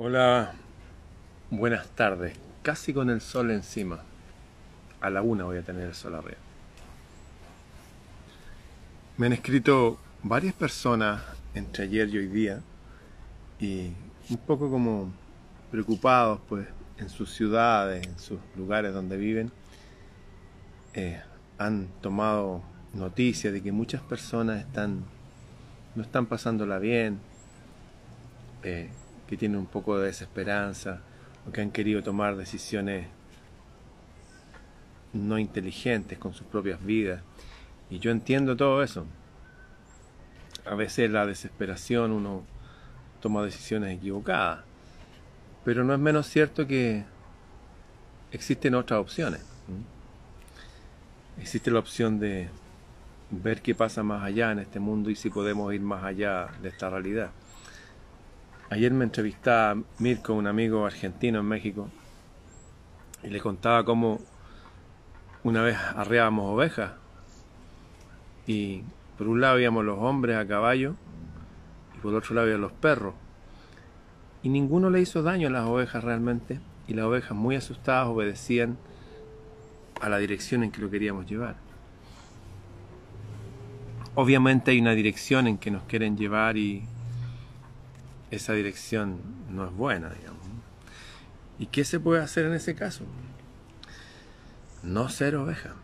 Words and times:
Hola, 0.00 0.52
buenas 1.50 1.88
tardes. 1.88 2.38
Casi 2.62 2.94
con 2.94 3.10
el 3.10 3.20
sol 3.20 3.50
encima. 3.50 3.98
A 5.00 5.10
la 5.10 5.22
una 5.22 5.42
voy 5.42 5.58
a 5.58 5.62
tener 5.62 5.88
el 5.88 5.94
sol 5.94 6.14
arriba. 6.14 6.36
Me 9.16 9.26
han 9.26 9.32
escrito 9.32 9.98
varias 10.22 10.54
personas 10.54 11.20
entre 11.52 11.82
ayer 11.82 12.08
y 12.10 12.18
hoy 12.18 12.28
día 12.28 12.60
y 13.58 13.90
un 14.30 14.36
poco 14.46 14.70
como 14.70 15.10
preocupados 15.72 16.38
pues 16.48 16.68
en 16.98 17.08
sus 17.08 17.34
ciudades, 17.34 18.06
en 18.06 18.20
sus 18.20 18.38
lugares 18.56 18.94
donde 18.94 19.16
viven, 19.16 19.50
eh, 20.94 21.20
han 21.58 21.88
tomado 22.02 22.62
noticia 22.94 23.50
de 23.50 23.64
que 23.64 23.72
muchas 23.72 24.00
personas 24.02 24.60
están 24.60 25.02
no 25.96 26.04
están 26.04 26.26
pasándola 26.26 26.78
bien, 26.78 27.18
eh, 28.62 28.90
que 29.28 29.36
tienen 29.36 29.58
un 29.58 29.66
poco 29.66 29.98
de 29.98 30.06
desesperanza 30.06 31.00
o 31.46 31.52
que 31.52 31.60
han 31.60 31.70
querido 31.70 32.02
tomar 32.02 32.36
decisiones 32.36 33.06
no 35.12 35.38
inteligentes 35.38 36.18
con 36.18 36.34
sus 36.34 36.46
propias 36.46 36.84
vidas. 36.84 37.22
Y 37.90 37.98
yo 37.98 38.10
entiendo 38.10 38.56
todo 38.56 38.82
eso. 38.82 39.06
A 40.66 40.74
veces 40.74 41.10
la 41.10 41.26
desesperación 41.26 42.12
uno 42.12 42.44
toma 43.20 43.42
decisiones 43.42 43.96
equivocadas, 43.96 44.60
pero 45.64 45.84
no 45.84 45.94
es 45.94 45.98
menos 45.98 46.26
cierto 46.26 46.66
que 46.66 47.04
existen 48.32 48.74
otras 48.74 49.00
opciones. 49.00 49.40
Existe 51.40 51.70
la 51.70 51.78
opción 51.78 52.18
de 52.18 52.48
ver 53.30 53.62
qué 53.62 53.74
pasa 53.74 54.02
más 54.02 54.22
allá 54.22 54.52
en 54.52 54.58
este 54.58 54.80
mundo 54.80 55.10
y 55.10 55.16
si 55.16 55.30
podemos 55.30 55.72
ir 55.72 55.80
más 55.80 56.04
allá 56.04 56.48
de 56.62 56.68
esta 56.68 56.90
realidad. 56.90 57.30
Ayer 58.70 58.92
me 58.92 59.04
entrevistaba 59.04 59.80
Mirko, 59.98 60.34
un 60.34 60.46
amigo 60.46 60.84
argentino 60.84 61.40
en 61.40 61.46
México, 61.46 61.88
y 63.22 63.28
le 63.28 63.40
contaba 63.40 63.82
cómo 63.84 64.20
una 65.42 65.62
vez 65.62 65.78
arreábamos 65.96 66.52
ovejas 66.52 66.92
y 68.46 68.82
por 69.16 69.26
un 69.26 69.40
lado 69.40 69.58
íbamos 69.58 69.84
los 69.86 69.98
hombres 69.98 70.36
a 70.36 70.46
caballo 70.46 70.96
y 71.96 72.00
por 72.00 72.14
otro 72.14 72.34
lado 72.34 72.58
los 72.58 72.72
perros. 72.72 73.14
Y 74.42 74.50
ninguno 74.50 74.90
le 74.90 75.00
hizo 75.00 75.22
daño 75.22 75.48
a 75.48 75.50
las 75.50 75.66
ovejas 75.66 76.04
realmente 76.04 76.60
y 76.86 76.92
las 76.92 77.06
ovejas 77.06 77.36
muy 77.36 77.56
asustadas 77.56 78.08
obedecían 78.08 78.76
a 80.02 80.10
la 80.10 80.18
dirección 80.18 80.62
en 80.62 80.70
que 80.70 80.82
lo 80.82 80.90
queríamos 80.90 81.26
llevar. 81.26 81.56
Obviamente 84.14 84.72
hay 84.72 84.80
una 84.80 84.92
dirección 84.92 85.46
en 85.46 85.56
que 85.56 85.70
nos 85.70 85.84
quieren 85.84 86.18
llevar 86.18 86.58
y 86.58 86.84
esa 88.30 88.52
dirección 88.52 89.20
no 89.50 89.64
es 89.64 89.72
buena, 89.72 90.10
digamos. 90.10 90.42
¿Y 91.58 91.66
qué 91.66 91.84
se 91.84 91.98
puede 91.98 92.22
hacer 92.22 92.46
en 92.46 92.54
ese 92.54 92.74
caso? 92.74 93.04
No 94.82 95.08
ser 95.08 95.36
oveja. 95.36 95.74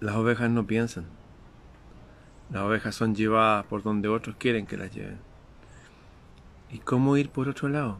Las 0.00 0.16
ovejas 0.16 0.50
no 0.50 0.66
piensan. 0.66 1.04
Las 2.50 2.62
ovejas 2.62 2.94
son 2.94 3.14
llevadas 3.14 3.66
por 3.66 3.82
donde 3.82 4.08
otros 4.08 4.36
quieren 4.36 4.66
que 4.66 4.76
las 4.76 4.94
lleven. 4.94 5.18
¿Y 6.70 6.78
cómo 6.78 7.16
ir 7.16 7.28
por 7.28 7.48
otro 7.48 7.68
lado? 7.68 7.98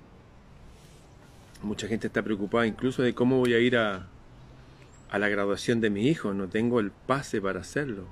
Mucha 1.63 1.87
gente 1.87 2.07
está 2.07 2.23
preocupada 2.23 2.67
incluso 2.67 3.03
de 3.03 3.15
cómo 3.15 3.39
voy 3.39 3.55
a 3.55 3.59
ir 3.59 3.77
a, 3.77 4.07
a 5.11 5.19
la 5.19 5.29
graduación 5.29 5.81
de 5.81 5.91
mi 5.91 6.09
hijo. 6.09 6.33
No 6.33 6.49
tengo 6.49 6.81
el 6.81 6.91
pase 6.91 7.41
para 7.41 7.61
hacerlo. 7.61 8.07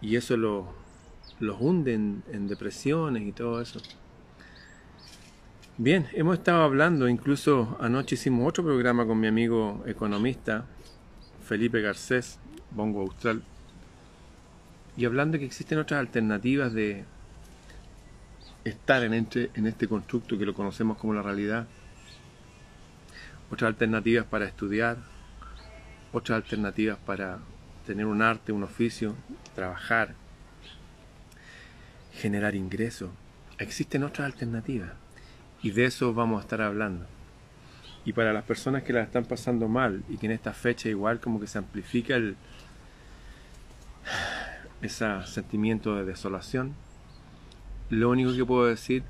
Y 0.00 0.16
eso 0.16 0.36
lo, 0.36 0.79
los 1.38 1.60
hunden 1.60 2.22
en 2.32 2.48
depresiones 2.48 3.22
y 3.22 3.32
todo 3.32 3.60
eso. 3.60 3.80
Bien, 5.78 6.06
hemos 6.12 6.38
estado 6.38 6.62
hablando, 6.62 7.08
incluso 7.08 7.78
anoche 7.80 8.14
hicimos 8.14 8.46
otro 8.46 8.64
programa 8.64 9.06
con 9.06 9.18
mi 9.18 9.28
amigo 9.28 9.82
economista 9.86 10.66
Felipe 11.42 11.80
Garcés, 11.80 12.38
Bongo 12.70 13.00
Austral, 13.00 13.42
y 14.96 15.04
hablando 15.04 15.32
de 15.32 15.38
que 15.40 15.46
existen 15.46 15.78
otras 15.78 16.00
alternativas 16.00 16.72
de 16.72 17.04
estar 18.64 19.02
en 19.02 19.14
este, 19.14 19.50
en 19.54 19.66
este 19.66 19.88
constructo 19.88 20.36
que 20.36 20.44
lo 20.44 20.54
conocemos 20.54 20.98
como 20.98 21.14
la 21.14 21.22
realidad, 21.22 21.66
otras 23.50 23.68
alternativas 23.68 24.26
para 24.26 24.44
estudiar, 24.44 24.98
otras 26.12 26.36
alternativas 26.36 26.98
para 26.98 27.38
tener 27.86 28.06
un 28.06 28.22
arte, 28.22 28.52
un 28.52 28.62
oficio, 28.62 29.14
trabajar, 29.54 30.14
generar 32.12 32.54
ingresos. 32.54 33.10
Existen 33.58 34.04
otras 34.04 34.26
alternativas 34.26 34.90
y 35.62 35.70
de 35.70 35.84
eso 35.84 36.14
vamos 36.14 36.38
a 36.38 36.42
estar 36.42 36.62
hablando. 36.62 37.06
Y 38.04 38.12
para 38.12 38.32
las 38.32 38.44
personas 38.44 38.82
que 38.82 38.92
la 38.92 39.02
están 39.02 39.24
pasando 39.24 39.68
mal 39.68 40.02
y 40.08 40.16
que 40.16 40.26
en 40.26 40.32
esta 40.32 40.52
fecha 40.52 40.88
igual 40.88 41.20
como 41.20 41.38
que 41.38 41.46
se 41.46 41.58
amplifica 41.58 42.16
el 42.16 42.36
ese 44.82 45.06
sentimiento 45.26 45.94
de 45.96 46.04
desolación, 46.06 46.74
lo 47.90 48.08
único 48.08 48.34
que 48.34 48.44
puedo 48.44 48.66
decir 48.66 49.02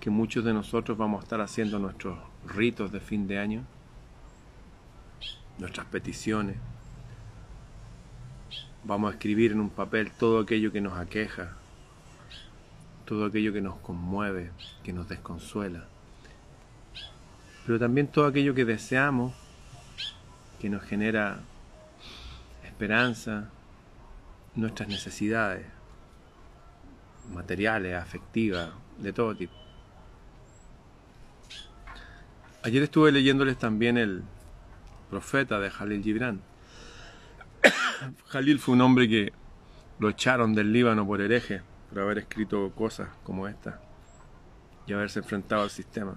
que 0.00 0.10
muchos 0.10 0.44
de 0.44 0.52
nosotros 0.52 0.98
vamos 0.98 1.20
a 1.20 1.24
estar 1.24 1.40
haciendo 1.40 1.78
nuestros 1.78 2.18
ritos 2.46 2.92
de 2.92 3.00
fin 3.00 3.26
de 3.26 3.38
año, 3.38 3.64
nuestras 5.58 5.86
peticiones. 5.86 6.56
Vamos 8.84 9.10
a 9.10 9.14
escribir 9.14 9.52
en 9.52 9.60
un 9.60 9.70
papel 9.70 10.10
todo 10.10 10.40
aquello 10.40 10.70
que 10.70 10.82
nos 10.82 10.98
aqueja, 10.98 11.56
todo 13.04 13.26
aquello 13.26 13.52
que 13.52 13.60
nos 13.60 13.76
conmueve, 13.76 14.50
que 14.82 14.92
nos 14.92 15.08
desconsuela, 15.08 15.84
pero 17.66 17.78
también 17.78 18.08
todo 18.08 18.26
aquello 18.26 18.54
que 18.54 18.64
deseamos, 18.64 19.34
que 20.60 20.68
nos 20.68 20.82
genera 20.82 21.40
esperanza, 22.64 23.50
nuestras 24.54 24.88
necesidades 24.88 25.66
materiales, 27.32 27.94
afectivas, 27.94 28.70
de 28.98 29.12
todo 29.12 29.34
tipo. 29.34 29.54
Ayer 32.62 32.82
estuve 32.82 33.12
leyéndoles 33.12 33.58
también 33.58 33.98
el 33.98 34.22
profeta 35.10 35.58
de 35.58 35.70
Jalil 35.70 36.02
Gibran. 36.02 36.40
Jalil 38.28 38.58
fue 38.58 38.74
un 38.74 38.80
hombre 38.82 39.08
que 39.08 39.32
lo 39.98 40.08
echaron 40.08 40.54
del 40.54 40.72
Líbano 40.72 41.06
por 41.06 41.20
hereje 41.20 41.62
por 41.94 42.02
haber 42.02 42.18
escrito 42.18 42.72
cosas 42.74 43.08
como 43.22 43.46
esta 43.46 43.80
y 44.84 44.92
haberse 44.92 45.20
enfrentado 45.20 45.62
al 45.62 45.70
sistema. 45.70 46.16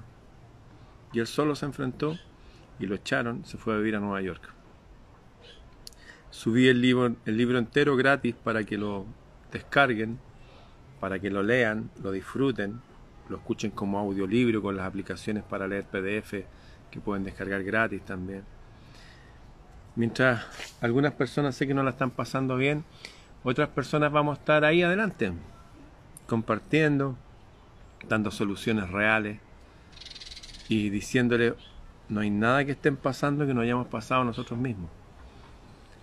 Y 1.14 1.20
él 1.20 1.28
solo 1.28 1.56
se 1.56 1.68
enfrentó 1.68 2.18
y 2.80 2.88
lo 2.88 2.96
echaron, 2.96 3.46
se 3.46 3.60
fue 3.60 3.76
a 3.76 3.78
vivir 3.78 3.96
a 3.96 4.00
Nueva 4.00 4.20
York. 4.22 4.42
Subí 6.32 6.68
el 6.68 6.82
libro, 6.82 7.16
el 7.26 7.38
libro 7.38 7.60
entero 7.60 7.96
gratis 7.96 8.34
para 8.34 8.64
que 8.64 8.76
lo 8.76 9.06
descarguen, 9.52 10.18
para 11.00 11.20
que 11.20 11.30
lo 11.30 11.44
lean, 11.44 11.92
lo 12.02 12.12
disfruten, 12.12 12.82
lo 13.30 13.38
escuchen 13.38 13.70
como 13.70 14.00
audiolibro 14.00 14.64
con 14.64 14.76
las 14.76 14.88
aplicaciones 14.88 15.44
para 15.44 15.68
leer 15.68 15.84
PDF 15.84 16.44
que 16.90 17.00
pueden 17.00 17.24
descargar 17.24 17.64
gratis 17.64 18.04
también. 18.04 18.44
Mientras 19.96 20.44
algunas 20.82 21.14
personas 21.14 21.56
sé 21.56 21.68
que 21.68 21.76
no 21.76 21.84
la 21.84 21.92
están 21.92 22.10
pasando 22.10 22.58
bien, 22.58 22.84
otras 23.44 23.70
personas 23.70 24.12
vamos 24.12 24.38
a 24.38 24.40
estar 24.40 24.66
ahí 24.66 24.82
adelante 24.82 25.34
compartiendo, 26.28 27.16
dando 28.08 28.30
soluciones 28.30 28.90
reales 28.92 29.40
y 30.70 30.90
diciéndole, 30.90 31.56
no 32.10 32.20
hay 32.20 32.30
nada 32.30 32.66
que 32.66 32.74
estén 32.74 32.98
pasando 32.98 33.48
que 33.48 33.54
no 33.54 33.62
hayamos 33.62 33.88
pasado 33.88 34.24
nosotros 34.24 34.60
mismos. 34.60 34.92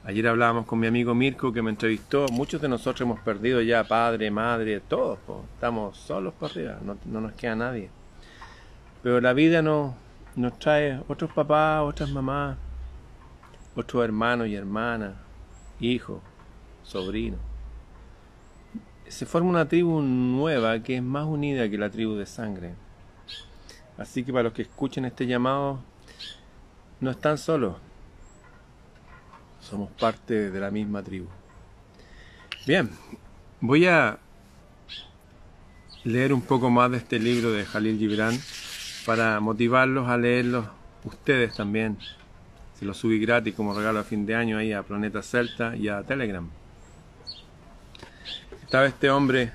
Ayer 0.04 0.26
hablábamos 0.26 0.66
con 0.66 0.80
mi 0.80 0.86
amigo 0.86 1.14
Mirko 1.14 1.52
que 1.52 1.62
me 1.62 1.70
entrevistó, 1.70 2.26
muchos 2.32 2.60
de 2.60 2.68
nosotros 2.68 3.02
hemos 3.02 3.20
perdido 3.20 3.62
ya 3.62 3.84
padre, 3.84 4.30
madre, 4.30 4.80
todos, 4.80 5.18
estamos 5.54 5.96
solos 5.96 6.34
por 6.34 6.50
arriba, 6.50 6.78
no, 6.84 6.98
no, 7.06 7.20
nos 7.20 7.32
queda 7.32 7.56
nadie. 7.56 7.90
Pero 9.02 9.20
la 9.20 9.32
vida 9.32 9.62
nos, 9.62 9.94
nos 10.36 10.58
trae 10.58 11.00
otros 11.08 11.32
papás, 11.32 11.82
otras 11.82 12.10
mamás, 12.10 12.58
otros 13.74 14.04
hermanos 14.04 14.48
y 14.48 14.54
hermanas, 14.54 15.14
hijos, 15.80 16.20
sobrinos 16.82 17.40
se 19.14 19.26
forma 19.26 19.48
una 19.48 19.68
tribu 19.68 20.02
nueva 20.02 20.82
que 20.82 20.96
es 20.96 21.02
más 21.02 21.24
unida 21.24 21.70
que 21.70 21.78
la 21.78 21.88
tribu 21.88 22.14
de 22.14 22.26
sangre. 22.26 22.74
Así 23.96 24.24
que 24.24 24.32
para 24.32 24.42
los 24.42 24.52
que 24.52 24.62
escuchen 24.62 25.04
este 25.04 25.24
llamado, 25.24 25.78
no 26.98 27.12
están 27.12 27.38
solos. 27.38 27.76
Somos 29.60 29.88
parte 29.92 30.50
de 30.50 30.60
la 30.60 30.72
misma 30.72 31.00
tribu. 31.04 31.28
Bien, 32.66 32.90
voy 33.60 33.86
a 33.86 34.18
leer 36.02 36.32
un 36.32 36.42
poco 36.42 36.68
más 36.68 36.90
de 36.90 36.96
este 36.96 37.20
libro 37.20 37.52
de 37.52 37.64
Jalil 37.64 37.98
Gibran 37.98 38.36
para 39.06 39.38
motivarlos 39.38 40.08
a 40.08 40.16
leerlo 40.16 40.68
ustedes 41.04 41.54
también. 41.54 41.98
Se 42.76 42.84
lo 42.84 42.92
subí 42.92 43.20
gratis 43.20 43.54
como 43.54 43.74
regalo 43.74 44.00
a 44.00 44.04
fin 44.04 44.26
de 44.26 44.34
año 44.34 44.58
ahí 44.58 44.72
a 44.72 44.82
Planeta 44.82 45.22
Celta 45.22 45.76
y 45.76 45.86
a 45.86 46.02
Telegram 46.02 46.50
estaba 48.64 48.86
este 48.86 49.10
hombre 49.10 49.52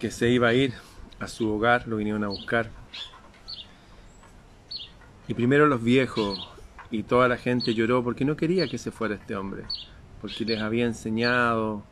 que 0.00 0.10
se 0.10 0.28
iba 0.28 0.48
a 0.48 0.52
ir 0.52 0.74
a 1.20 1.28
su 1.28 1.48
hogar, 1.48 1.86
lo 1.86 1.96
vinieron 1.96 2.24
a 2.24 2.28
buscar. 2.28 2.70
Y 5.28 5.34
primero 5.34 5.68
los 5.68 5.80
viejos 5.80 6.50
y 6.90 7.04
toda 7.04 7.28
la 7.28 7.36
gente 7.36 7.72
lloró 7.72 8.02
porque 8.02 8.24
no 8.24 8.36
quería 8.36 8.66
que 8.66 8.78
se 8.78 8.90
fuera 8.90 9.14
este 9.14 9.36
hombre, 9.36 9.62
porque 10.20 10.44
les 10.44 10.60
había 10.60 10.86
enseñado, 10.86 11.84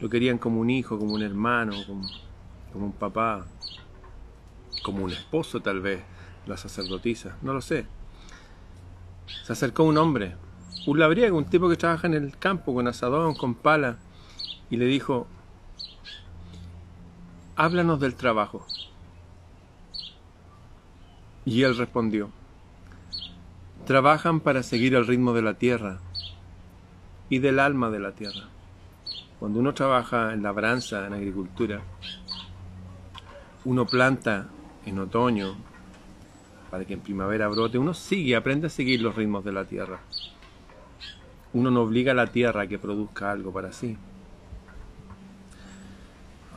lo 0.00 0.10
querían 0.10 0.36
como 0.36 0.60
un 0.60 0.68
hijo, 0.68 0.98
como 0.98 1.14
un 1.14 1.22
hermano, 1.22 1.74
como, 1.86 2.86
un 2.86 2.92
papá, 2.92 3.46
como 4.82 5.04
un 5.04 5.12
esposo 5.12 5.60
tal 5.60 5.80
vez, 5.80 6.00
la 6.46 6.56
sacerdotisa, 6.56 7.36
no 7.40 7.54
lo 7.54 7.62
sé. 7.62 7.86
Se 9.44 9.52
acercó 9.52 9.84
un 9.84 9.96
hombre, 9.96 10.34
un 10.88 10.98
labriego, 10.98 11.38
un 11.38 11.44
tipo 11.44 11.68
que 11.68 11.76
trabaja 11.76 12.08
en 12.08 12.14
el 12.14 12.36
campo 12.36 12.74
con 12.74 12.88
asadón, 12.88 13.36
con 13.36 13.54
pala, 13.54 13.96
y 14.74 14.76
le 14.76 14.86
dijo, 14.86 15.28
háblanos 17.54 18.00
del 18.00 18.16
trabajo. 18.16 18.66
Y 21.44 21.62
él 21.62 21.76
respondió, 21.76 22.30
trabajan 23.86 24.40
para 24.40 24.64
seguir 24.64 24.96
el 24.96 25.06
ritmo 25.06 25.32
de 25.32 25.42
la 25.42 25.54
tierra 25.54 26.00
y 27.28 27.38
del 27.38 27.60
alma 27.60 27.88
de 27.90 28.00
la 28.00 28.16
tierra. 28.16 28.48
Cuando 29.38 29.60
uno 29.60 29.74
trabaja 29.74 30.32
en 30.32 30.42
labranza, 30.42 31.06
en 31.06 31.12
agricultura, 31.12 31.80
uno 33.64 33.86
planta 33.86 34.48
en 34.86 34.98
otoño 34.98 35.54
para 36.68 36.84
que 36.84 36.94
en 36.94 37.00
primavera 37.00 37.46
brote, 37.46 37.78
uno 37.78 37.94
sigue, 37.94 38.34
aprende 38.34 38.66
a 38.66 38.70
seguir 38.70 39.00
los 39.02 39.14
ritmos 39.14 39.44
de 39.44 39.52
la 39.52 39.66
tierra. 39.66 40.00
Uno 41.52 41.70
no 41.70 41.82
obliga 41.82 42.10
a 42.10 42.16
la 42.16 42.26
tierra 42.26 42.62
a 42.62 42.66
que 42.66 42.80
produzca 42.80 43.30
algo 43.30 43.52
para 43.52 43.70
sí. 43.70 43.96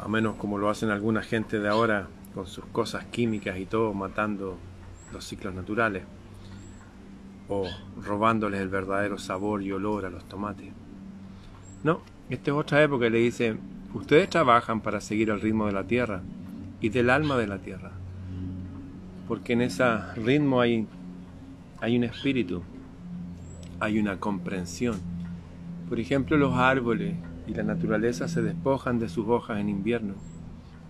A 0.01 0.07
menos 0.07 0.35
como 0.35 0.57
lo 0.57 0.69
hacen 0.69 0.89
alguna 0.89 1.21
gente 1.21 1.59
de 1.59 1.69
ahora 1.69 2.07
con 2.33 2.45
sus 2.45 2.65
cosas 2.65 3.05
químicas 3.05 3.57
y 3.57 3.65
todo, 3.65 3.93
matando 3.93 4.57
los 5.11 5.25
ciclos 5.25 5.53
naturales 5.53 6.03
o 7.49 7.65
robándoles 8.03 8.61
el 8.61 8.67
verdadero 8.67 9.17
sabor 9.17 9.63
y 9.63 9.71
olor 9.71 10.05
a 10.05 10.09
los 10.09 10.25
tomates. 10.25 10.71
No, 11.83 12.01
esta 12.29 12.51
es 12.51 12.57
otra 12.57 12.83
época 12.83 13.09
le 13.09 13.19
dice, 13.19 13.57
ustedes 13.93 14.29
trabajan 14.29 14.81
para 14.81 15.01
seguir 15.01 15.29
el 15.29 15.41
ritmo 15.41 15.65
de 15.65 15.71
la 15.71 15.85
tierra 15.85 16.21
y 16.81 16.89
del 16.89 17.09
alma 17.09 17.37
de 17.37 17.47
la 17.47 17.59
tierra, 17.59 17.91
porque 19.27 19.53
en 19.53 19.61
ese 19.61 19.85
ritmo 20.15 20.61
hay, 20.61 20.87
hay 21.79 21.97
un 21.97 22.03
espíritu, 22.03 22.63
hay 23.79 23.99
una 23.99 24.19
comprensión. 24.19 24.99
Por 25.87 25.99
ejemplo, 25.99 26.35
los 26.37 26.53
árboles 26.55 27.15
y 27.47 27.53
la 27.53 27.63
naturaleza 27.63 28.27
se 28.27 28.41
despojan 28.41 28.99
de 28.99 29.09
sus 29.09 29.27
hojas 29.27 29.59
en 29.59 29.69
invierno, 29.69 30.15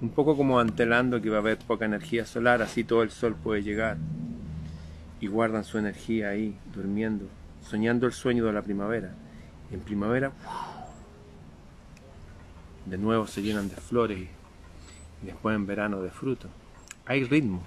un 0.02 0.10
poco 0.10 0.36
como 0.36 0.60
antelando 0.60 1.22
que 1.22 1.30
va 1.30 1.38
a 1.38 1.40
haber 1.40 1.58
poca 1.60 1.86
energía 1.86 2.26
solar, 2.26 2.62
así 2.62 2.84
todo 2.84 3.04
el 3.04 3.12
sol 3.12 3.36
puede 3.36 3.64
llegar 3.64 3.98
y 5.20 5.28
guardan 5.28 5.64
su 5.64 5.78
energía 5.78 6.30
ahí, 6.30 6.56
durmiendo, 6.74 7.26
soñando 7.62 8.06
el 8.06 8.14
sueño 8.14 8.46
de 8.46 8.54
la 8.54 8.62
primavera. 8.62 9.14
En 9.72 9.80
primavera, 9.80 10.32
de 12.86 12.98
nuevo 12.98 13.28
se 13.28 13.42
llenan 13.42 13.70
de 13.70 13.76
flores 13.76 14.20
y 14.20 15.26
después 15.26 15.56
en 15.56 15.66
verano 15.66 16.02
de 16.02 16.10
frutos. 16.10 16.50
Hay 17.06 17.24
ritmo. 17.24 17.62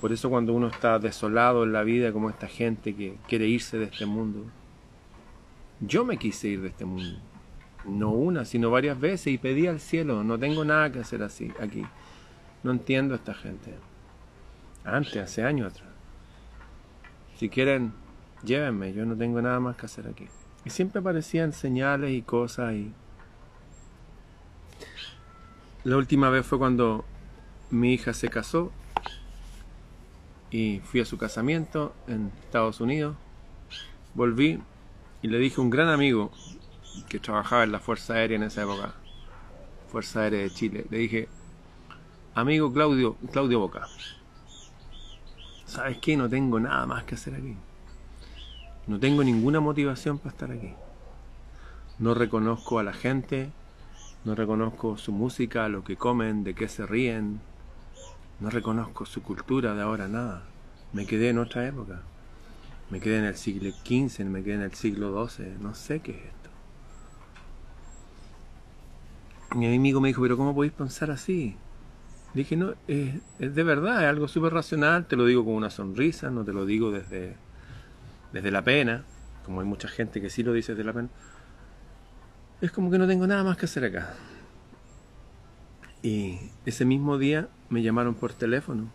Por 0.00 0.12
eso 0.12 0.30
cuando 0.30 0.52
uno 0.52 0.66
está 0.66 0.98
desolado 0.98 1.62
en 1.62 1.72
la 1.72 1.84
vida 1.84 2.12
como 2.12 2.28
esta 2.28 2.48
gente 2.48 2.94
que 2.94 3.16
quiere 3.28 3.46
irse 3.46 3.78
de 3.78 3.84
este 3.84 4.06
mundo, 4.06 4.44
yo 5.82 6.04
me 6.04 6.16
quise 6.16 6.48
ir 6.48 6.62
de 6.62 6.68
este 6.68 6.84
mundo. 6.84 7.18
No 7.84 8.10
una, 8.10 8.44
sino 8.44 8.70
varias 8.70 8.98
veces 8.98 9.32
y 9.32 9.38
pedí 9.38 9.66
al 9.66 9.80
cielo, 9.80 10.22
no 10.22 10.38
tengo 10.38 10.64
nada 10.64 10.92
que 10.92 11.00
hacer 11.00 11.22
así 11.22 11.52
aquí. 11.60 11.84
No 12.62 12.70
entiendo 12.70 13.14
a 13.14 13.16
esta 13.16 13.34
gente 13.34 13.74
antes, 14.84 15.16
hace 15.16 15.42
años 15.42 15.72
atrás. 15.72 15.90
Si 17.36 17.48
quieren, 17.48 17.92
llévenme, 18.44 18.92
yo 18.92 19.04
no 19.04 19.16
tengo 19.16 19.42
nada 19.42 19.58
más 19.58 19.76
que 19.76 19.86
hacer 19.86 20.06
aquí. 20.06 20.28
Y 20.64 20.70
siempre 20.70 21.00
aparecían 21.00 21.52
señales 21.52 22.12
y 22.12 22.22
cosas 22.22 22.74
y... 22.74 22.92
La 25.84 25.96
última 25.96 26.30
vez 26.30 26.46
fue 26.46 26.58
cuando 26.58 27.04
mi 27.70 27.94
hija 27.94 28.12
se 28.12 28.28
casó 28.28 28.70
y 30.52 30.80
fui 30.84 31.00
a 31.00 31.04
su 31.04 31.18
casamiento 31.18 31.92
en 32.06 32.30
Estados 32.44 32.80
Unidos. 32.80 33.16
Volví 34.14 34.60
y 35.22 35.28
le 35.28 35.38
dije 35.38 35.60
a 35.60 35.64
un 35.64 35.70
gran 35.70 35.88
amigo 35.88 36.32
que 37.08 37.18
trabajaba 37.18 37.64
en 37.64 37.72
la 37.72 37.78
Fuerza 37.78 38.14
Aérea 38.14 38.36
en 38.36 38.42
esa 38.42 38.62
época, 38.62 38.94
Fuerza 39.88 40.22
Aérea 40.22 40.40
de 40.40 40.50
Chile, 40.50 40.84
le 40.90 40.98
dije, 40.98 41.28
amigo 42.34 42.72
Claudio, 42.72 43.16
Claudio 43.30 43.60
Boca, 43.60 43.86
¿sabes 45.64 45.98
qué? 45.98 46.16
No 46.16 46.28
tengo 46.28 46.58
nada 46.58 46.84
más 46.86 47.04
que 47.04 47.14
hacer 47.14 47.34
aquí. 47.34 47.56
No 48.86 48.98
tengo 48.98 49.22
ninguna 49.22 49.60
motivación 49.60 50.18
para 50.18 50.30
estar 50.30 50.50
aquí. 50.50 50.74
No 52.00 52.14
reconozco 52.14 52.80
a 52.80 52.82
la 52.82 52.92
gente, 52.92 53.52
no 54.24 54.34
reconozco 54.34 54.98
su 54.98 55.12
música, 55.12 55.68
lo 55.68 55.84
que 55.84 55.96
comen, 55.96 56.42
de 56.42 56.54
qué 56.54 56.68
se 56.68 56.84
ríen. 56.84 57.40
No 58.40 58.50
reconozco 58.50 59.06
su 59.06 59.22
cultura 59.22 59.74
de 59.74 59.82
ahora, 59.82 60.08
nada. 60.08 60.42
Me 60.92 61.06
quedé 61.06 61.28
en 61.28 61.38
otra 61.38 61.66
época. 61.66 62.02
Me 62.92 63.00
quedé 63.00 63.20
en 63.20 63.24
el 63.24 63.36
siglo 63.36 63.70
XV, 63.70 64.26
me 64.26 64.44
quedé 64.44 64.56
en 64.56 64.60
el 64.60 64.74
siglo 64.74 65.26
XII. 65.26 65.56
No 65.62 65.74
sé 65.74 66.00
qué 66.00 66.10
es 66.10 66.24
esto. 66.26 66.50
Mi 69.56 69.74
amigo 69.74 69.98
me 69.98 70.08
dijo, 70.08 70.20
pero 70.20 70.36
¿cómo 70.36 70.54
podéis 70.54 70.74
pensar 70.74 71.10
así? 71.10 71.56
dije, 72.34 72.54
no, 72.54 72.74
es, 72.88 73.14
de 73.38 73.62
verdad, 73.62 74.02
es 74.02 74.10
algo 74.10 74.28
súper 74.28 74.52
racional, 74.52 75.06
te 75.06 75.16
lo 75.16 75.24
digo 75.24 75.42
con 75.42 75.54
una 75.54 75.70
sonrisa, 75.70 76.30
no 76.30 76.44
te 76.44 76.52
lo 76.52 76.66
digo 76.66 76.90
desde, 76.90 77.34
desde 78.34 78.50
la 78.50 78.60
pena, 78.60 79.04
como 79.46 79.60
hay 79.60 79.66
mucha 79.66 79.88
gente 79.88 80.20
que 80.20 80.28
sí 80.28 80.42
lo 80.42 80.52
dice 80.52 80.72
desde 80.72 80.84
la 80.84 80.92
pena. 80.92 81.08
Es 82.60 82.72
como 82.72 82.90
que 82.90 82.98
no 82.98 83.06
tengo 83.06 83.26
nada 83.26 83.42
más 83.42 83.56
que 83.56 83.64
hacer 83.64 83.86
acá. 83.86 84.12
Y 86.02 86.38
ese 86.66 86.84
mismo 86.84 87.16
día 87.16 87.48
me 87.70 87.82
llamaron 87.82 88.14
por 88.16 88.34
teléfono 88.34 88.90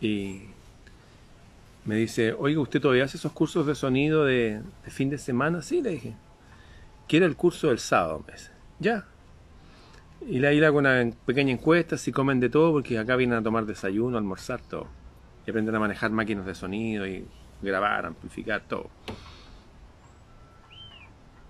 y 0.00 0.48
me 1.84 1.96
dice, 1.96 2.32
oiga, 2.32 2.60
¿usted 2.60 2.80
todavía 2.80 3.04
hace 3.04 3.16
esos 3.16 3.32
cursos 3.32 3.66
de 3.66 3.74
sonido 3.74 4.24
de, 4.24 4.62
fin 4.88 5.10
de 5.10 5.18
semana? 5.18 5.62
Sí, 5.62 5.82
le 5.82 5.90
dije. 5.90 6.14
Quiere 7.06 7.26
el 7.26 7.36
curso 7.36 7.68
del 7.68 7.78
sábado, 7.78 8.24
me 8.26 8.32
dice. 8.32 8.50
Ya, 8.80 9.06
y 10.26 10.38
le 10.38 10.66
hago 10.66 10.78
una 10.78 11.10
pequeña 11.26 11.52
encuesta 11.52 11.98
si 11.98 12.10
comen 12.10 12.40
de 12.40 12.48
todo, 12.48 12.72
porque 12.72 12.98
acá 12.98 13.16
vienen 13.16 13.38
a 13.38 13.42
tomar 13.42 13.66
desayuno, 13.66 14.16
almorzar, 14.16 14.60
todo. 14.62 14.86
Y 15.46 15.50
aprenden 15.50 15.74
a 15.74 15.80
manejar 15.80 16.10
máquinas 16.10 16.46
de 16.46 16.54
sonido 16.54 17.06
y 17.06 17.26
grabar, 17.60 18.06
amplificar, 18.06 18.62
todo. 18.66 18.88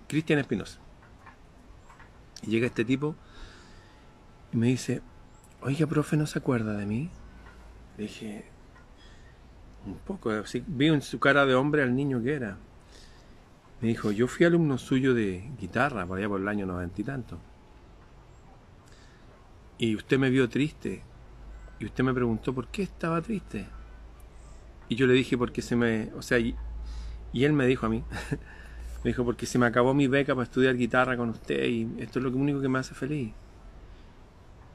Cristian 0.09 0.41
Espinosa. 0.41 0.81
Y 2.43 2.51
llega 2.51 2.67
este 2.67 2.85
tipo 2.85 3.15
y 4.53 4.57
me 4.57 4.67
dice, 4.67 5.03
oiga, 5.63 5.87
profe, 5.87 6.17
¿no 6.17 6.27
se 6.27 6.41
acuerda 6.41 6.77
de 6.77 6.87
mí? 6.87 7.11
Le 7.97 8.05
dije, 8.05 8.45
un 9.87 9.99
poco, 10.05 10.31
así, 10.31 10.63
vi 10.67 10.89
en 10.89 11.03
su 11.03 11.19
cara 11.19 11.47
de 11.47 11.55
hombre 11.55 11.83
al 11.83 11.95
niño 11.95 12.23
que 12.23 12.35
era. 12.35 12.57
Me 13.81 13.89
dijo, 13.89 14.13
yo 14.13 14.29
fui 14.29 14.47
alumno 14.47 14.79
suyo 14.79 15.15
de 15.15 15.51
guitarra, 15.61 16.07
por 16.07 16.19
allá 16.19 16.29
por 16.29 16.41
el 16.41 16.49
año 16.49 16.67
noventa 16.67 17.01
y 17.01 17.05
tanto 17.05 17.39
y 19.79 19.97
usted 19.97 20.19
me 20.19 20.31
vio 20.31 20.49
triste 20.49 21.03
y 21.79 21.87
usted 21.87 22.05
me 22.05 22.15
preguntó 22.15 22.55
por 22.55 22.69
qué 22.69 22.83
estaba 22.83 23.21
triste. 23.21 23.67
Y 24.89 24.97
yo 24.97 25.07
le 25.07 25.15
dije 25.15 25.37
porque 25.37 25.63
se 25.63 25.77
me, 25.77 26.11
o 26.15 26.23
sea, 26.23 26.39
y, 26.39 26.55
él 27.33 27.53
me 27.53 27.67
dijo 27.67 27.87
a 27.87 27.89
mí, 27.89 28.05
me 29.05 29.11
dijo 29.11 29.25
porque 29.25 29.47
se 29.47 29.59
me 29.59 29.67
acabó 29.67 29.93
mi 29.93 30.07
beca 30.07 30.35
para 30.35 30.45
estudiar 30.45 30.77
guitarra 30.77 31.17
con 31.17 31.31
usted 31.31 31.65
y 31.65 31.89
esto 31.99 32.19
es 32.19 32.25
lo 32.25 32.31
único 32.31 32.61
que 32.61 32.69
me 32.69 32.79
hace 32.79 32.95
feliz. 32.95 33.33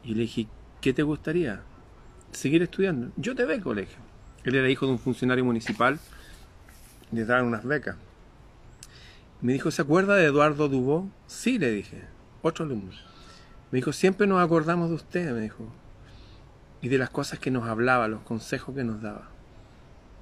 Y 0.04 0.14
le 0.14 0.22
dije, 0.22 0.48
¿qué 0.82 0.94
te 0.94 1.04
gustaría? 1.04 1.62
Seguir 2.32 2.62
estudiando. 2.62 3.12
Yo 3.18 3.36
te 3.36 3.46
beco, 3.46 3.74
le 3.74 3.82
dije. 3.82 3.98
Él 4.44 4.56
era 4.56 4.70
hijo 4.70 4.86
de 4.86 4.94
un 4.94 5.00
funcionario 5.00 5.44
municipal, 5.44 6.00
le 7.12 7.26
daban 7.26 7.46
unas 7.46 7.66
becas. 7.66 7.96
Me 9.42 9.54
dijo, 9.54 9.72
¿se 9.72 9.82
acuerda 9.82 10.16
de 10.16 10.26
Eduardo 10.26 10.68
Dubó? 10.68 11.10
Sí, 11.28 11.60
le 11.60 11.72
dije, 11.72 12.04
otro 12.42 12.66
alumno. 12.66 12.92
Me 13.72 13.78
dijo, 13.78 13.94
siempre 13.94 14.28
nos 14.28 14.42
acordamos 14.44 14.90
de 14.90 14.96
usted, 14.96 15.32
me 15.32 15.42
dijo. 15.42 15.66
Y 16.82 16.90
de 16.90 16.98
las 16.98 17.10
cosas 17.10 17.40
que 17.40 17.52
nos 17.52 17.68
hablaba, 17.68 18.08
los 18.08 18.22
consejos 18.22 18.76
que 18.76 18.84
nos 18.84 19.02
daba. 19.02 19.30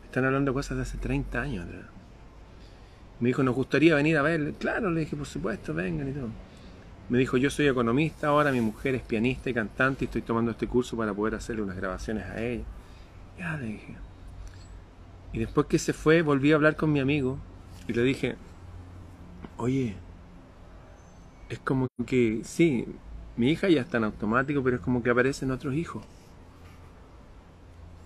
Están 0.05 0.25
hablando 0.25 0.51
de 0.51 0.55
cosas 0.55 0.77
de 0.77 0.83
hace 0.83 0.97
30 0.97 1.41
años. 1.41 1.65
Me 3.19 3.29
dijo, 3.29 3.43
nos 3.43 3.55
gustaría 3.55 3.95
venir 3.95 4.17
a 4.17 4.21
ver. 4.21 4.53
Claro, 4.53 4.91
le 4.91 5.01
dije, 5.01 5.15
por 5.15 5.27
supuesto, 5.27 5.73
vengan 5.73 6.09
y 6.09 6.13
todo. 6.13 6.29
Me 7.09 7.17
dijo, 7.17 7.37
yo 7.37 7.49
soy 7.49 7.67
economista 7.67 8.27
ahora, 8.27 8.51
mi 8.51 8.61
mujer 8.61 8.95
es 8.95 9.01
pianista 9.01 9.49
y 9.49 9.53
cantante 9.53 10.03
y 10.03 10.07
estoy 10.07 10.21
tomando 10.23 10.51
este 10.51 10.67
curso 10.67 10.97
para 10.97 11.13
poder 11.13 11.35
hacerle 11.35 11.61
unas 11.61 11.77
grabaciones 11.77 12.25
a 12.25 12.41
ella. 12.41 12.63
Ya, 13.39 13.55
le 13.57 13.65
dije. 13.65 14.06
Y 15.37 15.39
después 15.39 15.67
que 15.67 15.77
se 15.77 15.93
fue, 15.93 16.23
volví 16.23 16.51
a 16.51 16.55
hablar 16.55 16.75
con 16.75 16.91
mi 16.91 16.99
amigo 16.99 17.37
y 17.87 17.93
le 17.93 18.01
dije, 18.01 18.37
oye, 19.57 19.95
es 21.47 21.59
como 21.59 21.85
que 22.07 22.41
sí, 22.43 22.87
Mi 23.35 23.51
hija 23.51 23.69
ya 23.69 23.81
está 23.81 23.97
en 23.97 24.05
automático, 24.05 24.63
pero 24.63 24.77
es 24.77 24.81
como 24.81 25.03
que 25.03 25.11
aparecen 25.11 25.51
otros 25.51 25.75
hijos. 25.75 26.03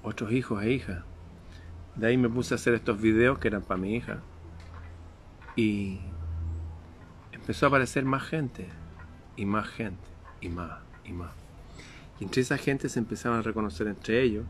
Otros 0.04 0.34
hijos 0.34 0.62
e 0.62 0.74
hijas. 0.74 1.06
De 1.96 2.08
ahí 2.08 2.18
me 2.18 2.28
puse 2.28 2.54
a 2.54 2.56
hacer 2.56 2.74
estos 2.74 3.00
videos 3.00 3.40
que 3.40 3.48
eran 3.48 3.62
para 3.62 3.80
mi 3.80 3.96
hija. 3.96 4.20
Y 5.56 6.02
empezó 7.32 7.66
a 7.66 7.70
aparecer 7.70 8.04
más 8.04 8.24
gente. 8.24 8.68
Y 9.38 9.46
más 9.46 9.70
gente. 9.70 10.04
Y 10.42 10.50
más. 10.50 10.82
Y 11.06 11.14
más. 11.14 11.32
Y 12.20 12.26
entre 12.26 12.42
esa 12.42 12.58
gente 12.58 12.90
se 12.90 13.00
empezaron 13.00 13.40
a 13.40 13.42
reconocer 13.42 13.88
entre 13.88 14.22
ellos. 14.22 14.44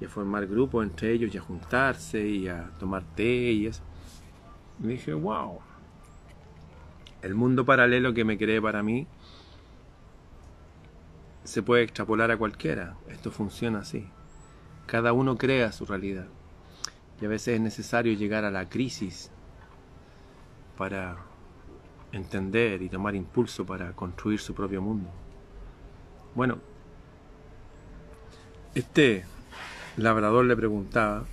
Y 0.00 0.04
a 0.04 0.08
formar 0.08 0.46
grupos 0.46 0.84
entre 0.84 1.12
ellos. 1.12 1.34
Y 1.34 1.38
a 1.38 1.40
juntarse. 1.40 2.26
Y 2.26 2.48
a 2.48 2.70
tomar 2.78 3.02
té 3.14 3.52
y 3.52 3.66
eso. 3.66 3.82
Dije, 4.78 5.14
wow. 5.14 5.60
El 7.22 7.34
mundo 7.34 7.64
paralelo 7.64 8.14
que 8.14 8.24
me 8.24 8.38
creé 8.38 8.60
para 8.60 8.82
mí 8.82 9.06
se 11.44 11.62
puede 11.62 11.82
extrapolar 11.82 12.30
a 12.30 12.36
cualquiera. 12.36 12.96
Esto 13.08 13.30
funciona 13.30 13.80
así. 13.80 14.08
Cada 14.86 15.12
uno 15.12 15.36
crea 15.38 15.72
su 15.72 15.86
realidad. 15.86 16.26
Y 17.20 17.24
a 17.24 17.28
veces 17.28 17.54
es 17.54 17.60
necesario 17.60 18.12
llegar 18.12 18.44
a 18.44 18.50
la 18.50 18.68
crisis 18.68 19.30
para 20.76 21.16
entender 22.12 22.82
y 22.82 22.88
tomar 22.88 23.14
impulso 23.14 23.64
para 23.64 23.92
construir 23.92 24.38
su 24.40 24.54
propio 24.54 24.82
mundo. 24.82 25.08
Bueno, 26.34 26.58
este 28.74 29.24
labrador 29.96 30.44
le 30.44 30.56
preguntaba 30.56 31.24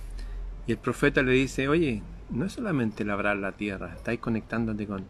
y 0.66 0.72
el 0.72 0.78
profeta 0.78 1.22
le 1.22 1.32
dice, 1.32 1.68
oye, 1.68 2.02
no 2.30 2.46
es 2.46 2.52
solamente 2.52 3.04
labrar 3.04 3.36
la 3.36 3.52
tierra, 3.52 3.92
estáis 3.94 4.20
conectándote 4.20 4.86
con, 4.86 5.04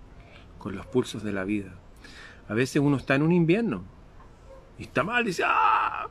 con 0.58 0.74
los 0.74 0.86
pulsos 0.86 1.22
de 1.22 1.32
la 1.32 1.44
vida. 1.44 1.74
A 2.48 2.54
veces 2.54 2.82
uno 2.82 2.96
está 2.96 3.14
en 3.14 3.22
un 3.22 3.32
invierno 3.32 3.84
y 4.78 4.82
está 4.82 5.04
mal, 5.04 5.24
dice, 5.24 5.44
¡ah! 5.46 6.08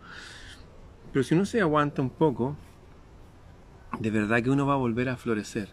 Pero 1.11 1.23
si 1.23 1.35
uno 1.35 1.45
se 1.45 1.61
aguanta 1.61 2.01
un 2.01 2.09
poco, 2.09 2.55
de 3.99 4.09
verdad 4.09 4.41
que 4.41 4.49
uno 4.49 4.65
va 4.65 4.73
a 4.73 4.77
volver 4.77 5.09
a 5.09 5.17
florecer. 5.17 5.69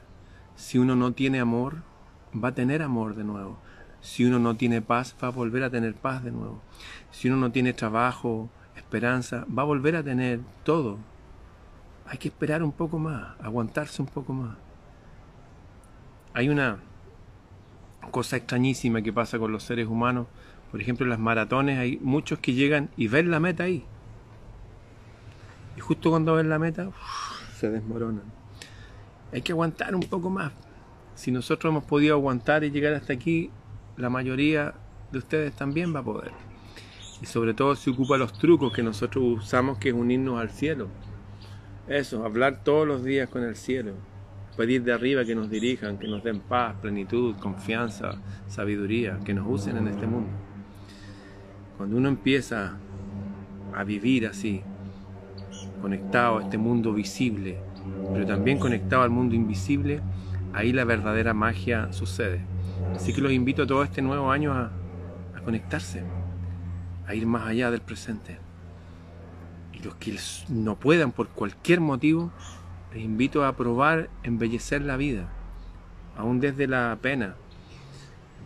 Si 0.56 0.78
uno 0.78 0.96
no 0.96 1.12
tiene 1.12 1.40
amor, 1.40 1.82
va 2.32 2.48
a 2.48 2.54
tener 2.54 2.82
amor 2.82 3.14
de 3.14 3.24
nuevo. 3.24 3.58
Si 4.02 4.24
uno 4.24 4.38
no 4.38 4.56
tiene 4.56 4.82
paz, 4.82 5.16
va 5.22 5.28
a 5.28 5.30
volver 5.30 5.62
a 5.62 5.70
tener 5.70 5.94
paz 5.94 6.22
de 6.22 6.30
nuevo. 6.30 6.60
Si 7.10 7.28
uno 7.28 7.38
no 7.38 7.52
tiene 7.52 7.72
trabajo, 7.72 8.50
esperanza, 8.76 9.46
va 9.56 9.62
a 9.62 9.66
volver 9.66 9.96
a 9.96 10.02
tener 10.02 10.40
todo. 10.64 10.98
Hay 12.10 12.18
que 12.18 12.26
esperar 12.26 12.60
un 12.64 12.72
poco 12.72 12.98
más, 12.98 13.36
aguantarse 13.40 14.02
un 14.02 14.08
poco 14.08 14.32
más. 14.32 14.56
Hay 16.34 16.48
una 16.48 16.78
cosa 18.10 18.36
extrañísima 18.36 19.00
que 19.00 19.12
pasa 19.12 19.38
con 19.38 19.52
los 19.52 19.62
seres 19.62 19.86
humanos. 19.86 20.26
Por 20.72 20.80
ejemplo, 20.80 21.06
en 21.06 21.10
las 21.10 21.20
maratones 21.20 21.78
hay 21.78 21.98
muchos 22.02 22.40
que 22.40 22.52
llegan 22.52 22.90
y 22.96 23.06
ven 23.06 23.30
la 23.30 23.38
meta 23.38 23.62
ahí. 23.62 23.84
Y 25.76 25.80
justo 25.80 26.10
cuando 26.10 26.34
ven 26.34 26.48
la 26.48 26.58
meta, 26.58 26.90
se 27.56 27.70
desmoronan. 27.70 28.24
Hay 29.32 29.42
que 29.42 29.52
aguantar 29.52 29.94
un 29.94 30.02
poco 30.02 30.30
más. 30.30 30.50
Si 31.14 31.30
nosotros 31.30 31.70
hemos 31.70 31.84
podido 31.84 32.16
aguantar 32.16 32.64
y 32.64 32.72
llegar 32.72 32.92
hasta 32.94 33.12
aquí, 33.12 33.50
la 33.96 34.10
mayoría 34.10 34.74
de 35.12 35.18
ustedes 35.18 35.54
también 35.54 35.94
va 35.94 36.00
a 36.00 36.04
poder. 36.04 36.32
Y 37.22 37.26
sobre 37.26 37.54
todo 37.54 37.76
si 37.76 37.90
ocupa 37.90 38.18
los 38.18 38.32
trucos 38.32 38.72
que 38.72 38.82
nosotros 38.82 39.22
usamos, 39.44 39.78
que 39.78 39.90
es 39.90 39.94
unirnos 39.94 40.40
al 40.40 40.50
cielo. 40.50 40.88
Eso, 41.90 42.24
hablar 42.24 42.62
todos 42.62 42.86
los 42.86 43.02
días 43.02 43.28
con 43.28 43.42
el 43.42 43.56
cielo. 43.56 43.94
Pedir 44.56 44.84
de 44.84 44.92
arriba 44.92 45.24
que 45.24 45.34
nos 45.34 45.50
dirijan, 45.50 45.98
que 45.98 46.06
nos 46.06 46.22
den 46.22 46.38
paz, 46.38 46.76
plenitud, 46.80 47.34
confianza, 47.40 48.12
sabiduría, 48.46 49.18
que 49.24 49.34
nos 49.34 49.44
usen 49.48 49.76
en 49.76 49.88
este 49.88 50.06
mundo. 50.06 50.30
Cuando 51.76 51.96
uno 51.96 52.08
empieza 52.08 52.76
a 53.74 53.82
vivir 53.82 54.28
así, 54.28 54.62
conectado 55.82 56.38
a 56.38 56.42
este 56.44 56.58
mundo 56.58 56.92
visible, 56.92 57.58
pero 58.12 58.24
también 58.24 58.60
conectado 58.60 59.02
al 59.02 59.10
mundo 59.10 59.34
invisible, 59.34 60.00
ahí 60.52 60.72
la 60.72 60.84
verdadera 60.84 61.34
magia 61.34 61.92
sucede. 61.92 62.40
Así 62.94 63.12
que 63.12 63.20
los 63.20 63.32
invito 63.32 63.64
a 63.64 63.66
todo 63.66 63.82
este 63.82 64.00
nuevo 64.00 64.30
año 64.30 64.52
a, 64.52 64.70
conectarse, 65.44 66.04
a 67.08 67.16
ir 67.16 67.26
más 67.26 67.48
allá 67.48 67.72
del 67.72 67.80
presente. 67.80 68.38
Los 69.82 69.94
que 69.96 70.16
no 70.48 70.76
puedan 70.76 71.12
por 71.12 71.28
cualquier 71.28 71.80
motivo, 71.80 72.30
les 72.92 73.02
invito 73.02 73.44
a 73.44 73.56
probar 73.56 74.10
embellecer 74.22 74.82
la 74.82 74.96
vida, 74.96 75.28
aún 76.16 76.40
desde 76.40 76.66
la 76.66 76.96
pena. 77.00 77.34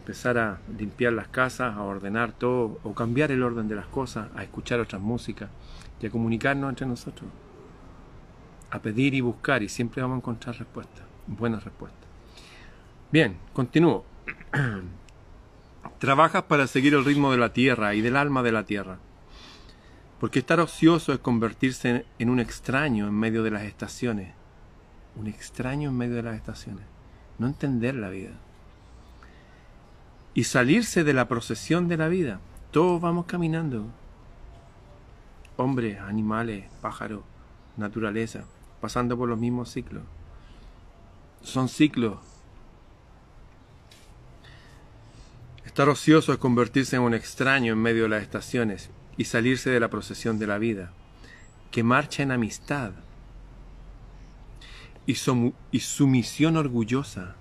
Empezar 0.00 0.36
a 0.38 0.60
limpiar 0.78 1.14
las 1.14 1.28
casas, 1.28 1.74
a 1.76 1.82
ordenar 1.82 2.32
todo, 2.32 2.78
o 2.84 2.94
cambiar 2.94 3.32
el 3.32 3.42
orden 3.42 3.68
de 3.68 3.74
las 3.74 3.86
cosas, 3.86 4.28
a 4.36 4.42
escuchar 4.42 4.80
otras 4.80 5.00
músicas 5.00 5.48
y 6.00 6.06
a 6.06 6.10
comunicarnos 6.10 6.68
entre 6.68 6.86
nosotros, 6.86 7.30
a 8.70 8.78
pedir 8.80 9.14
y 9.14 9.22
buscar 9.22 9.62
y 9.62 9.68
siempre 9.68 10.02
vamos 10.02 10.16
a 10.16 10.18
encontrar 10.18 10.56
respuestas, 10.56 11.04
buenas 11.26 11.64
respuestas. 11.64 12.04
Bien, 13.10 13.36
continúo. 13.52 14.04
Trabajas 15.98 16.42
para 16.42 16.66
seguir 16.66 16.94
el 16.94 17.04
ritmo 17.04 17.30
de 17.30 17.38
la 17.38 17.52
tierra 17.52 17.94
y 17.94 18.02
del 18.02 18.16
alma 18.16 18.42
de 18.42 18.52
la 18.52 18.64
tierra, 18.64 18.98
porque 20.24 20.38
estar 20.38 20.58
ocioso 20.58 21.12
es 21.12 21.18
convertirse 21.18 22.06
en 22.18 22.30
un 22.30 22.40
extraño 22.40 23.06
en 23.06 23.12
medio 23.12 23.42
de 23.42 23.50
las 23.50 23.64
estaciones, 23.64 24.32
un 25.16 25.26
extraño 25.26 25.90
en 25.90 25.98
medio 25.98 26.14
de 26.14 26.22
las 26.22 26.36
estaciones, 26.36 26.86
no 27.38 27.46
entender 27.46 27.94
la 27.94 28.08
vida 28.08 28.30
y 30.32 30.44
salirse 30.44 31.04
de 31.04 31.12
la 31.12 31.28
procesión 31.28 31.88
de 31.88 31.98
la 31.98 32.08
vida. 32.08 32.40
Todos 32.70 33.02
vamos 33.02 33.26
caminando, 33.26 33.84
hombres, 35.58 36.00
animales, 36.00 36.70
pájaros, 36.80 37.20
naturaleza, 37.76 38.44
pasando 38.80 39.18
por 39.18 39.28
los 39.28 39.38
mismos 39.38 39.72
ciclos. 39.72 40.04
Son 41.42 41.68
ciclos. 41.68 42.16
Estar 45.66 45.90
ocioso 45.90 46.32
es 46.32 46.38
convertirse 46.38 46.96
en 46.96 47.02
un 47.02 47.12
extraño 47.12 47.74
en 47.74 47.78
medio 47.78 48.04
de 48.04 48.08
las 48.08 48.22
estaciones 48.22 48.88
y 49.16 49.24
salirse 49.24 49.70
de 49.70 49.80
la 49.80 49.90
procesión 49.90 50.38
de 50.38 50.46
la 50.46 50.58
vida, 50.58 50.92
que 51.70 51.82
marcha 51.82 52.22
en 52.22 52.32
amistad 52.32 52.92
y, 55.06 55.16
y 55.70 55.80
sumisión 55.80 56.56
orgullosa 56.56 57.36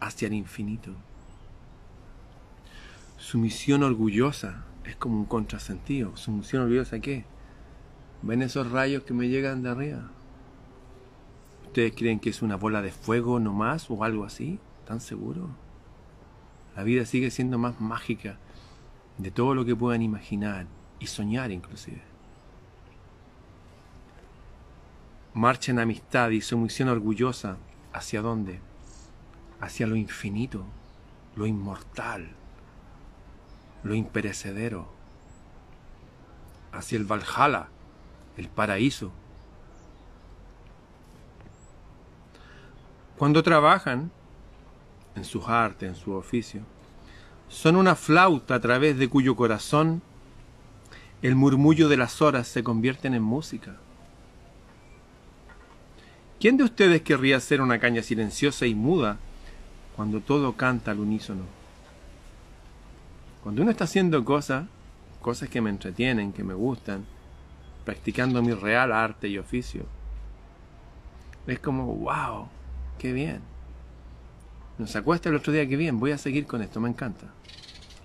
hacia 0.00 0.28
el 0.28 0.34
infinito. 0.34 0.92
Sumisión 3.16 3.82
orgullosa 3.82 4.64
es 4.84 4.96
como 4.96 5.16
un 5.16 5.24
contrasentido. 5.24 6.16
¿Sumisión 6.16 6.62
orgullosa 6.62 7.00
qué? 7.00 7.24
¿Ven 8.22 8.42
esos 8.42 8.70
rayos 8.70 9.04
que 9.04 9.14
me 9.14 9.28
llegan 9.28 9.62
de 9.62 9.70
arriba? 9.70 10.10
¿Ustedes 11.66 11.92
creen 11.96 12.20
que 12.20 12.30
es 12.30 12.42
una 12.42 12.56
bola 12.56 12.82
de 12.82 12.92
fuego 12.92 13.40
nomás 13.40 13.90
o 13.90 14.04
algo 14.04 14.24
así? 14.24 14.58
¿Tan 14.86 15.00
seguro? 15.00 15.48
La 16.76 16.82
vida 16.82 17.06
sigue 17.06 17.30
siendo 17.30 17.58
más 17.58 17.80
mágica 17.80 18.38
de 19.18 19.30
todo 19.30 19.54
lo 19.54 19.64
que 19.64 19.76
puedan 19.76 20.02
imaginar 20.02 20.66
y 20.98 21.06
soñar 21.06 21.50
inclusive. 21.50 22.02
Marcha 25.34 25.72
en 25.72 25.80
amistad 25.80 26.30
y 26.30 26.40
sumisión 26.40 26.88
orgullosa. 26.88 27.56
¿Hacia 27.92 28.22
dónde? 28.22 28.60
Hacia 29.60 29.86
lo 29.86 29.96
infinito, 29.96 30.64
lo 31.36 31.46
inmortal, 31.46 32.30
lo 33.84 33.94
imperecedero, 33.94 34.88
hacia 36.72 36.98
el 36.98 37.04
Valhalla, 37.04 37.68
el 38.36 38.48
paraíso. 38.48 39.12
Cuando 43.16 43.42
trabajan 43.44 44.10
en 45.14 45.24
sus 45.24 45.48
artes, 45.48 45.88
en 45.88 45.94
su 45.94 46.12
oficio, 46.12 46.62
son 47.54 47.76
una 47.76 47.94
flauta 47.94 48.56
a 48.56 48.60
través 48.60 48.98
de 48.98 49.08
cuyo 49.08 49.36
corazón 49.36 50.02
el 51.22 51.36
murmullo 51.36 51.88
de 51.88 51.96
las 51.96 52.20
horas 52.20 52.48
se 52.48 52.64
convierten 52.64 53.14
en 53.14 53.22
música. 53.22 53.76
¿Quién 56.40 56.56
de 56.56 56.64
ustedes 56.64 57.02
querría 57.02 57.38
ser 57.38 57.60
una 57.60 57.78
caña 57.78 58.02
silenciosa 58.02 58.66
y 58.66 58.74
muda 58.74 59.18
cuando 59.94 60.20
todo 60.20 60.54
canta 60.54 60.90
al 60.90 60.98
unísono? 60.98 61.44
Cuando 63.44 63.62
uno 63.62 63.70
está 63.70 63.84
haciendo 63.84 64.24
cosas, 64.24 64.66
cosas 65.22 65.48
que 65.48 65.60
me 65.60 65.70
entretienen, 65.70 66.32
que 66.32 66.42
me 66.42 66.54
gustan, 66.54 67.04
practicando 67.84 68.42
mi 68.42 68.52
real 68.52 68.92
arte 68.92 69.28
y 69.28 69.38
oficio, 69.38 69.86
es 71.46 71.60
como, 71.60 71.86
wow, 71.86 72.48
qué 72.98 73.12
bien. 73.12 73.53
Nos 74.76 74.96
acuesta 74.96 75.28
el 75.28 75.36
otro 75.36 75.52
día, 75.52 75.68
qué 75.68 75.76
bien, 75.76 76.00
voy 76.00 76.10
a 76.10 76.18
seguir 76.18 76.46
con 76.46 76.60
esto, 76.60 76.80
me 76.80 76.88
encanta. 76.88 77.26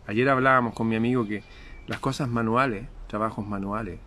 Ayer 0.06 0.30
hablábamos 0.30 0.76
con 0.76 0.88
mi 0.88 0.96
amigo 0.96 1.28
que 1.28 1.44
las 1.88 2.00
cosas 2.00 2.30
manuales, 2.30 2.88
trabajos 3.08 3.46
manuales, 3.48 4.00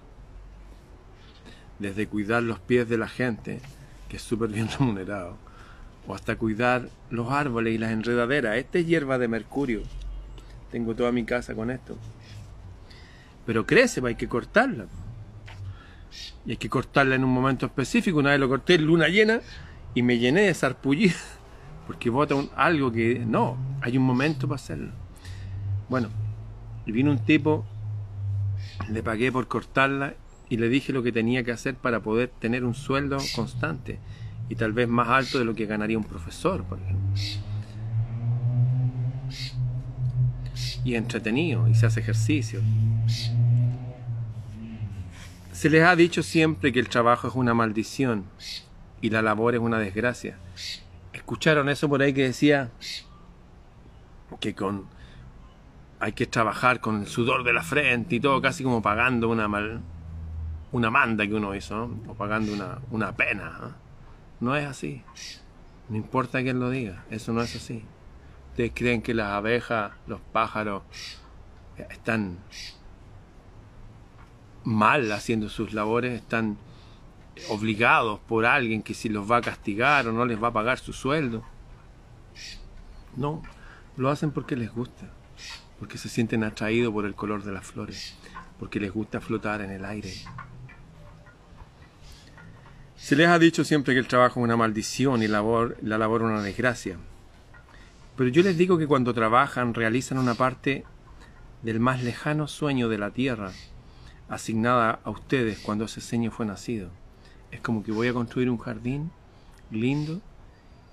desde 1.81 2.07
cuidar 2.07 2.45
los 2.45 2.61
pies 2.61 2.89
de 2.89 2.99
la 2.99 3.09
gente, 3.09 3.61
que 4.09 4.17
es 4.17 4.23
súper 4.23 4.51
bien 4.51 4.69
remunerado, 4.79 5.37
o 6.07 6.15
hasta 6.15 6.37
cuidar 6.37 6.89
los 7.11 7.33
árboles 7.33 7.75
y 7.75 7.79
las 7.79 7.91
enredaderas. 7.91 8.57
Esta 8.57 8.79
es 8.79 8.87
hierba 8.87 9.19
de 9.19 9.27
mercurio, 9.27 9.83
tengo 10.71 10.95
toda 10.95 11.11
mi 11.11 11.25
casa 11.25 11.57
con 11.57 11.69
esto. 11.69 11.99
Pero 13.45 13.67
crece, 13.67 14.01
pues 14.01 14.13
hay 14.13 14.17
que 14.17 14.29
cortarla. 14.29 14.87
Y 16.47 16.53
hay 16.53 16.57
que 16.57 16.69
cortarla 16.69 17.17
en 17.17 17.25
un 17.25 17.31
momento 17.31 17.67
específico. 17.67 18.19
Una 18.19 18.31
vez 18.31 18.39
lo 18.39 18.49
corté 18.49 18.79
luna 18.79 19.09
llena 19.09 19.41
y 19.95 20.03
me 20.03 20.19
llené 20.19 20.43
de 20.43 20.55
sarpullido. 20.55 21.17
Porque 21.87 22.11
bota 22.11 22.37
algo 22.57 22.93
que 22.93 23.19
no, 23.19 23.57
hay 23.81 23.99
un 23.99 24.05
momento 24.05 24.47
para 24.49 24.57
hacerlo. 24.57 24.93
Bueno, 25.89 26.09
vino 26.87 27.11
un 27.11 27.19
tipo, 27.19 27.65
le 28.91 29.03
pagué 29.03 29.33
por 29.33 29.49
cortarla 29.49 30.15
y 30.49 30.57
le 30.57 30.69
dije 30.69 30.93
lo 30.93 31.03
que 31.03 31.13
tenía 31.13 31.45
que 31.45 31.53
hacer 31.53 31.75
para 31.75 32.01
poder 32.01 32.31
tener 32.39 32.65
un 32.65 32.75
sueldo 32.75 33.19
constante 33.35 33.99
y 34.49 34.55
tal 34.55 34.73
vez 34.73 34.89
más 34.89 35.09
alto 35.09 35.39
de 35.39 35.45
lo 35.45 35.55
que 35.55 35.67
ganaría 35.67 35.97
un 35.97 36.05
profesor, 36.05 36.65
por 36.65 36.79
ejemplo. 36.79 37.13
Y 40.85 40.95
entretenido, 40.95 41.69
y 41.69 41.75
se 41.75 41.87
hace 41.87 42.01
ejercicio. 42.01 42.61
Se 45.53 45.71
les 45.71 45.85
ha 45.85 45.97
dicho 45.97 46.23
siempre 46.23 46.73
que 46.73 46.81
el 46.81 46.89
trabajo 46.89 47.29
es 47.29 47.35
una 47.35 47.55
maldición 47.55 48.25
y 49.01 49.11
la 49.11 49.23
labor 49.23 49.55
es 49.55 49.61
una 49.61 49.79
desgracia. 49.79 50.37
¿Escucharon 51.13 51.69
eso 51.69 51.89
por 51.89 52.03
ahí 52.03 52.13
que 52.13 52.23
decía 52.23 52.71
que 54.41 54.55
con 54.55 54.87
hay 56.01 56.15
que 56.15 56.27
trabajar 56.27 56.81
con 56.81 57.03
el 57.03 57.07
sudor 57.07 57.45
de 57.45 57.53
la 57.53 57.63
frente 57.63 58.17
y 58.17 58.21
todo, 58.21 58.43
casi 58.43 58.65
como 58.65 58.83
pagando 58.83 59.29
una 59.29 59.47
mal, 59.47 59.81
una 60.73 60.91
manda 60.91 61.25
que 61.25 61.35
uno 61.35 61.55
hizo, 61.55 61.91
o 62.09 62.15
pagando 62.15 62.53
una, 62.53 62.81
una 62.91 63.13
pena? 63.15 63.77
No 64.41 64.57
es 64.57 64.67
así. 64.67 65.05
No 65.89 65.97
importa 65.97 66.43
quién 66.43 66.59
lo 66.59 66.71
diga, 66.71 67.05
eso 67.11 67.33
no 67.33 67.41
es 67.41 67.55
así. 67.55 67.85
Ustedes 68.51 68.73
creen 68.75 69.01
que 69.01 69.15
las 69.15 69.29
abejas, 69.29 69.93
los 70.09 70.21
pájaros, 70.33 70.83
están 71.77 72.39
mal 74.65 75.13
haciendo 75.13 75.49
sus 75.49 75.73
labores, 75.73 76.15
están 76.15 76.59
obligados 77.49 78.21
por 78.21 78.47
alguien 78.47 78.83
que 78.83 78.95
si 78.95 79.09
los 79.09 79.31
va 79.31 79.39
a 79.39 79.43
castigar 79.43 80.07
o 80.09 80.13
no 80.13 80.25
les 80.25 80.43
va 80.43 80.49
a 80.49 80.53
pagar 80.53 80.79
su 80.79 80.93
sueldo. 80.93 81.43
No, 83.17 83.43
lo 83.97 84.11
hacen 84.11 84.31
porque 84.31 84.57
les 84.57 84.73
gusta, 84.73 85.11
porque 85.79 85.99
se 85.99 86.09
sienten 86.09 86.45
atraídos 86.45 86.93
por 86.93 87.05
el 87.05 87.15
color 87.15 87.43
de 87.45 87.53
las 87.53 87.67
flores, 87.67 88.17
porque 88.59 88.81
les 88.81 88.93
gusta 88.93 89.21
flotar 89.21 89.61
en 89.61 89.71
el 89.71 89.85
aire. 89.85 90.13
Se 92.97 93.17
les 93.17 93.29
ha 93.29 93.39
dicho 93.39 93.65
siempre 93.65 93.95
que 93.95 94.01
el 94.01 94.07
trabajo 94.07 94.41
es 94.41 94.45
una 94.45 94.57
maldición 94.57 95.23
y 95.23 95.27
la 95.27 95.39
labor, 95.39 95.77
la 95.83 95.99
labor 95.99 96.23
una 96.23 96.43
desgracia. 96.43 96.99
Pero 98.17 98.31
yo 98.31 98.43
les 98.43 98.57
digo 98.57 98.79
que 98.79 98.87
cuando 98.87 99.13
trabajan 99.13 99.75
realizan 99.75 100.19
una 100.19 100.35
parte 100.35 100.85
del 101.63 101.81
más 101.81 102.03
lejano 102.03 102.47
sueño 102.47 102.89
de 102.89 102.99
la 102.99 103.11
tierra, 103.11 103.53
asignada 104.29 105.01
a 105.05 105.11
ustedes 105.11 105.59
cuando 105.59 105.87
ese 105.87 106.01
sueño 106.01 106.31
fue 106.31 106.47
nacido. 106.47 106.91
Es 107.53 107.61
como 107.61 107.85
que 107.85 107.93
voy 107.93 108.09
a 108.09 108.13
construir 108.13 108.51
un 108.51 108.59
jardín 108.59 109.13
lindo 109.71 110.21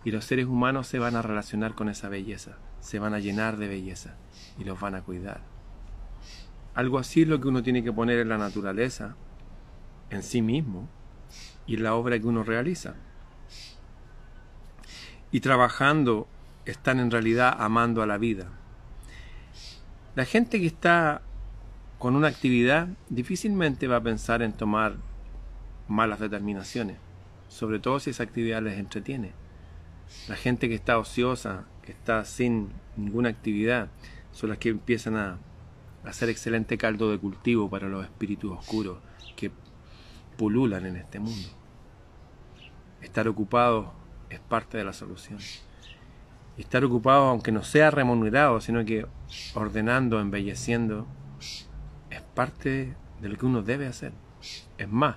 y 0.03 0.11
los 0.11 0.25
seres 0.25 0.45
humanos 0.45 0.87
se 0.87 0.99
van 0.99 1.15
a 1.15 1.21
relacionar 1.21 1.73
con 1.73 1.89
esa 1.89 2.09
belleza, 2.09 2.57
se 2.81 2.99
van 2.99 3.13
a 3.13 3.19
llenar 3.19 3.57
de 3.57 3.67
belleza 3.67 4.15
y 4.59 4.65
los 4.65 4.79
van 4.79 4.93
a 4.93 5.01
cuidar. 5.01 5.41
Algo 6.75 6.99
así 6.99 7.23
es 7.23 7.27
lo 7.27 7.41
que 7.41 7.47
uno 7.47 7.63
tiene 7.63 7.83
que 7.83 7.91
poner 7.91 8.19
en 8.19 8.29
la 8.29 8.37
naturaleza, 8.37 9.15
en 10.11 10.21
sí 10.21 10.41
mismo, 10.41 10.87
y 11.65 11.77
la 11.77 11.95
obra 11.95 12.19
que 12.19 12.27
uno 12.27 12.43
realiza. 12.43 12.95
Y 15.31 15.41
trabajando 15.41 16.27
están 16.65 16.99
en 16.99 17.11
realidad 17.11 17.55
amando 17.59 18.01
a 18.01 18.07
la 18.07 18.17
vida. 18.17 18.47
La 20.15 20.25
gente 20.25 20.59
que 20.59 20.67
está 20.67 21.21
con 21.99 22.15
una 22.15 22.27
actividad 22.27 22.87
difícilmente 23.09 23.87
va 23.87 23.97
a 23.97 24.03
pensar 24.03 24.41
en 24.41 24.53
tomar 24.53 24.95
malas 25.89 26.19
determinaciones, 26.19 26.97
sobre 27.47 27.79
todo 27.79 27.99
si 27.99 28.11
esa 28.11 28.23
actividad 28.23 28.61
les 28.61 28.79
entretiene. 28.79 29.33
La 30.27 30.35
gente 30.35 30.69
que 30.69 30.75
está 30.75 30.97
ociosa, 30.97 31.65
que 31.81 31.91
está 31.91 32.23
sin 32.25 32.69
ninguna 32.95 33.29
actividad, 33.29 33.89
son 34.31 34.49
las 34.49 34.59
que 34.59 34.69
empiezan 34.69 35.15
a 35.17 35.37
hacer 36.05 36.29
excelente 36.29 36.77
caldo 36.77 37.11
de 37.11 37.19
cultivo 37.19 37.69
para 37.69 37.89
los 37.89 38.05
espíritus 38.05 38.57
oscuros 38.57 38.99
que 39.35 39.51
pululan 40.37 40.85
en 40.85 40.95
este 40.95 41.19
mundo. 41.19 41.49
Estar 43.01 43.27
ocupado 43.27 43.93
es 44.29 44.39
parte 44.39 44.77
de 44.77 44.83
la 44.83 44.93
solución. 44.93 45.39
estar 46.57 46.83
ocupado, 46.83 47.27
aunque 47.29 47.53
no 47.53 47.63
sea 47.63 47.89
remunerado, 47.89 48.59
sino 48.59 48.83
que 48.83 49.07
ordenando, 49.53 50.19
embelleciendo, 50.19 51.07
es 52.09 52.21
parte 52.21 52.95
de 53.21 53.29
lo 53.29 53.37
que 53.37 53.45
uno 53.45 53.61
debe 53.61 53.87
hacer. 53.87 54.11
Es 54.77 54.89
más, 54.89 55.15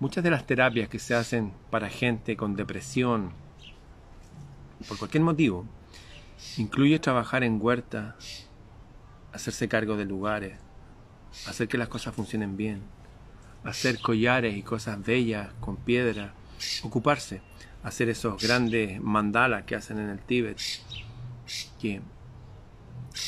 muchas 0.00 0.24
de 0.24 0.30
las 0.30 0.46
terapias 0.46 0.88
que 0.88 0.98
se 0.98 1.14
hacen 1.14 1.52
para 1.70 1.88
gente 1.88 2.36
con 2.36 2.56
depresión, 2.56 3.32
por 4.88 4.98
cualquier 4.98 5.22
motivo, 5.22 5.66
incluye 6.56 6.98
trabajar 6.98 7.44
en 7.44 7.58
huerta, 7.60 8.16
hacerse 9.32 9.68
cargo 9.68 9.96
de 9.96 10.04
lugares, 10.04 10.58
hacer 11.46 11.68
que 11.68 11.78
las 11.78 11.88
cosas 11.88 12.14
funcionen 12.14 12.56
bien, 12.56 12.82
hacer 13.64 14.00
collares 14.00 14.56
y 14.56 14.62
cosas 14.62 15.02
bellas 15.04 15.50
con 15.60 15.76
piedra, 15.76 16.34
ocuparse, 16.82 17.40
hacer 17.82 18.08
esos 18.08 18.42
grandes 18.42 19.00
mandalas 19.00 19.64
que 19.64 19.74
hacen 19.74 19.98
en 19.98 20.10
el 20.10 20.18
Tíbet, 20.18 20.58
que 21.80 22.00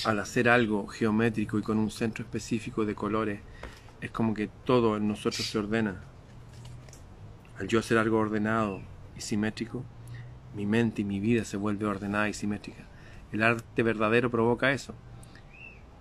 al 0.05 0.19
hacer 0.19 0.49
algo 0.49 0.87
geométrico 0.87 1.59
y 1.59 1.63
con 1.63 1.79
un 1.79 1.91
centro 1.91 2.25
específico 2.25 2.85
de 2.85 2.95
colores, 2.95 3.41
es 4.01 4.11
como 4.11 4.35
que 4.35 4.49
todo 4.65 4.97
en 4.97 5.09
nosotros 5.09 5.47
se 5.47 5.59
ordena. 5.59 6.03
Al 7.59 7.69
yo 7.69 7.79
hacer 7.79 7.99
algo 7.99 8.19
ordenado 8.19 8.83
y 9.17 9.21
simétrico, 9.21 9.85
mi 10.55 10.67
mente 10.67 11.03
y 11.03 11.05
mi 11.05 11.21
vida 11.21 11.45
se 11.45 11.57
vuelve 11.57 11.87
ordenada 11.87 12.29
y 12.29 12.35
simétrica. 12.35 12.85
El 13.33 13.43
arte 13.43 13.83
verdadero 13.83 14.31
provoca 14.31 14.73
eso. 14.73 14.95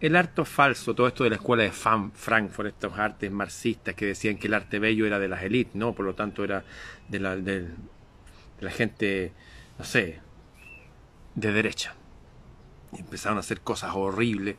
El 0.01 0.15
arte 0.15 0.43
falso, 0.43 0.93
todo 0.93 1.07
esto 1.07 1.23
de 1.23 1.29
la 1.29 1.37
escuela 1.37 1.63
de 1.63 1.71
Frankfurt, 1.71 2.67
estos 2.67 2.99
artes 2.99 3.31
marxistas 3.31 3.95
que 3.95 4.05
decían 4.05 4.37
que 4.37 4.47
el 4.47 4.53
arte 4.53 4.79
bello 4.79 5.05
era 5.05 5.19
de 5.19 5.29
las 5.29 5.43
élites, 5.43 5.75
no, 5.75 5.93
por 5.93 6.05
lo 6.05 6.15
tanto 6.15 6.43
era 6.43 6.65
de 7.07 7.19
la, 7.19 7.35
de, 7.37 7.69
la 8.59 8.71
gente, 8.71 9.31
no 9.79 9.85
sé, 9.85 10.19
de 11.35 11.51
derecha. 11.53 11.95
Empezaron 12.97 13.37
a 13.37 13.39
hacer 13.39 13.61
cosas 13.61 13.91
horribles. 13.95 14.57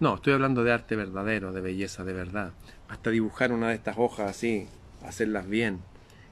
No, 0.00 0.14
estoy 0.14 0.32
hablando 0.32 0.62
de 0.62 0.72
arte 0.72 0.94
verdadero, 0.94 1.52
de 1.52 1.60
belleza 1.60 2.04
de 2.04 2.12
verdad. 2.12 2.52
Hasta 2.88 3.10
dibujar 3.10 3.52
una 3.52 3.68
de 3.68 3.74
estas 3.74 3.96
hojas 3.98 4.30
así, 4.30 4.68
hacerlas 5.04 5.48
bien, 5.48 5.80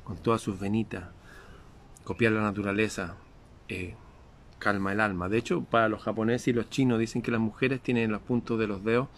con 0.07 0.17
todas 0.17 0.41
sus 0.41 0.59
venitas, 0.59 1.05
copiar 2.05 2.33
la 2.33 2.43
naturaleza. 2.43 3.17
Eh, 3.69 3.97
calma 4.59 4.93
el 4.93 5.01
alma. 5.01 5.29
De 5.29 5.37
hecho, 5.37 5.63
para 5.65 5.89
los 5.89 6.03
japoneses 6.03 6.49
y 6.49 6.53
los 6.53 6.71
chinos 6.71 6.99
dicen 6.99 7.23
que 7.23 7.31
las 7.31 7.41
mujeres 7.41 7.81
tienen 7.81 8.05
en 8.05 8.13
los 8.13 8.23
puntos 8.23 8.59
de 8.59 8.67
los 8.67 8.85
dedos 8.85 9.09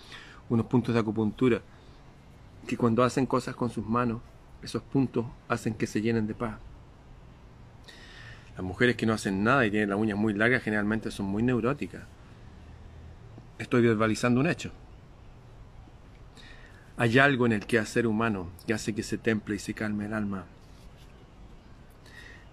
unos 0.49 0.67
puntos 0.67 0.95
de 0.95 1.01
acupuntura, 1.01 1.61
que 2.67 2.77
cuando 2.77 3.05
hacen 3.05 3.27
cosas 3.27 3.55
con 3.55 3.69
sus 3.69 3.87
manos, 3.87 4.23
esos 4.63 4.83
puntos 4.83 5.27
hacen 5.47 5.75
que 5.75 5.87
se 5.87 6.01
llenen 6.01 6.27
de 6.27 6.35
paz. 6.35 6.59
Las 8.57 8.65
mujeres 8.65 8.97
que 8.97 9.05
no 9.05 9.13
hacen 9.13 9.45
nada 9.45 9.67
y 9.67 9.71
tienen 9.71 9.91
las 9.91 9.99
uñas 9.99 10.17
muy 10.17 10.33
largas 10.33 10.63
generalmente 10.63 11.11
son 11.11 11.27
muy 11.27 11.43
neuróticas. 11.43 12.03
Estoy 13.59 13.83
verbalizando 13.83 14.41
un 14.41 14.49
hecho. 14.49 14.73
Hay 16.97 17.19
algo 17.19 17.45
en 17.47 17.53
el 17.53 17.67
quehacer 17.67 18.07
humano 18.07 18.49
que 18.67 18.75
hace 18.75 18.95
que 18.95 19.03
se 19.03 19.19
temple 19.19 19.57
y 19.57 19.59
se 19.59 19.75
calme 19.75 20.07
el 20.07 20.15
alma. 20.15 20.47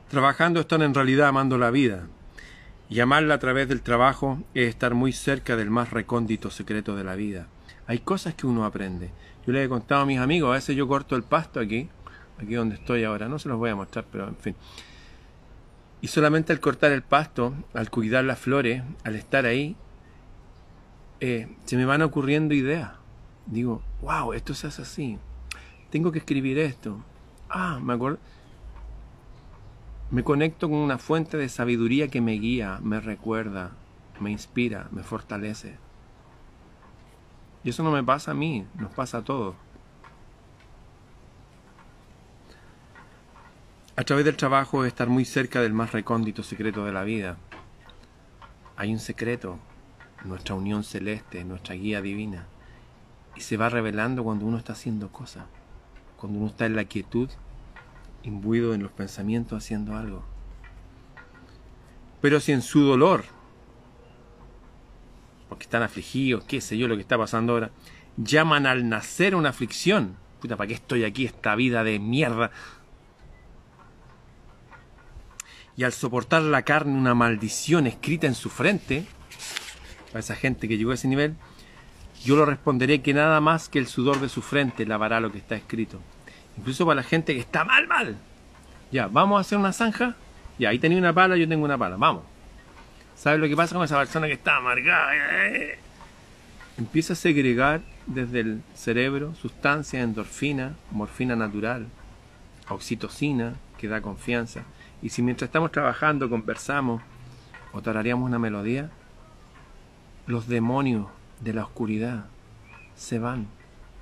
Trabajando 0.09 0.59
están 0.59 0.83
en 0.83 0.93
realidad 0.93 1.29
amando 1.29 1.57
la 1.57 1.71
vida, 1.71 2.07
y 2.89 2.99
amarla 2.99 3.35
a 3.35 3.39
través 3.39 3.67
del 3.67 3.81
trabajo 3.81 4.43
es 4.53 4.69
estar 4.69 4.93
muy 4.93 5.11
cerca 5.11 5.55
del 5.55 5.71
más 5.71 5.91
recóndito 5.91 6.51
secreto 6.51 6.95
de 6.95 7.03
la 7.03 7.15
vida. 7.15 7.47
Hay 7.87 7.99
cosas 7.99 8.35
que 8.35 8.45
uno 8.45 8.65
aprende. 8.65 9.09
Yo 9.45 9.53
le 9.53 9.63
he 9.63 9.69
contado 9.69 10.01
a 10.01 10.05
mis 10.05 10.19
amigos, 10.19 10.51
a 10.51 10.53
veces 10.53 10.75
yo 10.75 10.87
corto 10.87 11.15
el 11.15 11.23
pasto 11.23 11.59
aquí, 11.59 11.89
aquí 12.39 12.53
donde 12.53 12.75
estoy 12.75 13.03
ahora, 13.03 13.27
no 13.27 13.39
se 13.39 13.49
los 13.49 13.57
voy 13.57 13.71
a 13.71 13.75
mostrar, 13.75 14.05
pero 14.11 14.27
en 14.27 14.35
fin. 14.35 14.55
Y 16.01 16.07
solamente 16.07 16.53
al 16.53 16.59
cortar 16.59 16.91
el 16.91 17.01
pasto, 17.01 17.55
al 17.73 17.89
cuidar 17.89 18.23
las 18.25 18.37
flores, 18.37 18.83
al 19.03 19.15
estar 19.15 19.45
ahí, 19.45 19.75
eh, 21.19 21.47
se 21.65 21.77
me 21.77 21.85
van 21.85 22.03
ocurriendo 22.03 22.53
ideas. 22.53 22.91
Digo, 23.47 23.81
wow, 24.01 24.33
esto 24.33 24.53
se 24.53 24.67
hace 24.67 24.83
así. 24.83 25.17
Tengo 25.89 26.11
que 26.11 26.19
escribir 26.19 26.59
esto. 26.59 27.03
Ah, 27.49 27.79
me 27.81 27.93
acuerdo 27.93 28.19
me 30.15 30.23
conecto 30.23 30.69
con 30.69 30.77
una 30.77 30.97
fuente 30.97 31.35
de 31.35 31.49
sabiduría 31.49 32.07
que 32.07 32.21
me 32.21 32.31
guía, 32.35 32.79
me 32.81 33.01
recuerda, 33.01 33.71
me 34.21 34.31
inspira, 34.31 34.87
me 34.91 35.03
fortalece. 35.03 35.75
Y 37.65 37.71
eso 37.71 37.83
no 37.83 37.91
me 37.91 38.01
pasa 38.01 38.31
a 38.31 38.33
mí, 38.33 38.65
nos 38.79 38.93
pasa 38.93 39.17
a 39.17 39.23
todos. 39.25 39.57
A 43.97 44.05
través 44.05 44.23
del 44.23 44.37
trabajo 44.37 44.85
estar 44.85 45.09
muy 45.09 45.25
cerca 45.25 45.59
del 45.59 45.73
más 45.73 45.91
recóndito 45.91 46.43
secreto 46.43 46.85
de 46.85 46.93
la 46.93 47.03
vida. 47.03 47.35
Hay 48.77 48.93
un 48.93 48.99
secreto 48.99 49.59
nuestra 50.23 50.55
unión 50.55 50.85
celeste, 50.85 51.43
nuestra 51.43 51.75
guía 51.75 52.01
divina. 52.01 52.45
Y 53.35 53.41
se 53.41 53.57
va 53.57 53.67
revelando 53.67 54.23
cuando 54.23 54.45
uno 54.45 54.59
está 54.59 54.71
haciendo 54.71 55.09
cosas, 55.09 55.43
cuando 56.15 56.39
uno 56.39 56.47
está 56.47 56.65
en 56.67 56.77
la 56.77 56.85
quietud, 56.85 57.29
imbuido 58.25 58.73
en 58.73 58.83
los 58.83 58.91
pensamientos 58.91 59.63
haciendo 59.63 59.95
algo. 59.95 60.23
Pero 62.21 62.39
si 62.39 62.51
en 62.51 62.61
su 62.61 62.81
dolor, 62.81 63.25
porque 65.49 65.63
están 65.63 65.83
afligidos, 65.83 66.43
qué 66.45 66.61
sé 66.61 66.77
yo 66.77 66.87
lo 66.87 66.95
que 66.95 67.01
está 67.01 67.17
pasando 67.17 67.53
ahora, 67.53 67.71
llaman 68.17 68.65
al 68.65 68.89
nacer 68.89 69.35
una 69.35 69.49
aflicción, 69.49 70.17
puta, 70.41 70.57
¿para 70.57 70.67
qué 70.67 70.73
estoy 70.73 71.03
aquí 71.03 71.25
esta 71.25 71.55
vida 71.55 71.83
de 71.83 71.99
mierda? 71.99 72.51
Y 75.77 75.83
al 75.83 75.91
soportar 75.91 76.41
la 76.41 76.63
carne 76.63 76.97
una 76.97 77.13
maldición 77.13 77.85
escrita 77.85 78.27
en 78.27 78.35
su 78.35 78.49
frente, 78.49 79.05
a 80.13 80.19
esa 80.19 80.35
gente 80.35 80.67
que 80.67 80.77
llegó 80.77 80.91
a 80.91 80.95
ese 80.95 81.09
nivel, 81.09 81.35
yo 82.23 82.35
lo 82.35 82.45
responderé 82.45 83.01
que 83.01 83.13
nada 83.13 83.39
más 83.41 83.69
que 83.69 83.77
el 83.77 83.87
sudor 83.87 84.19
de 84.19 84.29
su 84.29 84.41
frente 84.41 84.85
lavará 84.85 85.19
lo 85.19 85.31
que 85.31 85.37
está 85.37 85.55
escrito. 85.55 85.99
Incluso 86.57 86.85
para 86.85 86.95
la 86.95 87.03
gente 87.03 87.33
que 87.33 87.39
está 87.39 87.63
mal, 87.63 87.87
mal. 87.87 88.17
Ya, 88.91 89.07
vamos 89.07 89.37
a 89.37 89.41
hacer 89.41 89.57
una 89.57 89.73
zanja. 89.73 90.15
Ya, 90.57 90.69
ahí 90.69 90.79
tenía 90.79 90.97
una 90.97 91.13
pala, 91.13 91.35
yo 91.35 91.47
tengo 91.47 91.65
una 91.65 91.77
pala. 91.77 91.97
Vamos. 91.97 92.23
¿Sabes 93.15 93.39
lo 93.39 93.47
que 93.47 93.55
pasa 93.55 93.75
con 93.75 93.83
esa 93.83 93.97
persona 93.97 94.27
que 94.27 94.33
está 94.33 94.57
amargada? 94.57 95.11
Empieza 96.77 97.13
a 97.13 97.15
segregar 97.15 97.81
desde 98.05 98.41
el 98.41 98.61
cerebro 98.73 99.33
sustancias, 99.35 100.03
endorfina, 100.03 100.75
morfina 100.91 101.35
natural, 101.35 101.87
oxitocina, 102.69 103.55
que 103.77 103.87
da 103.87 104.01
confianza. 104.01 104.63
Y 105.01 105.09
si 105.09 105.21
mientras 105.21 105.47
estamos 105.47 105.71
trabajando 105.71 106.29
conversamos 106.29 107.01
o 107.73 107.81
tarareamos 107.81 108.27
una 108.27 108.39
melodía, 108.39 108.89
los 110.27 110.47
demonios 110.47 111.07
de 111.41 111.53
la 111.53 111.63
oscuridad 111.63 112.25
se 112.95 113.19
van 113.19 113.47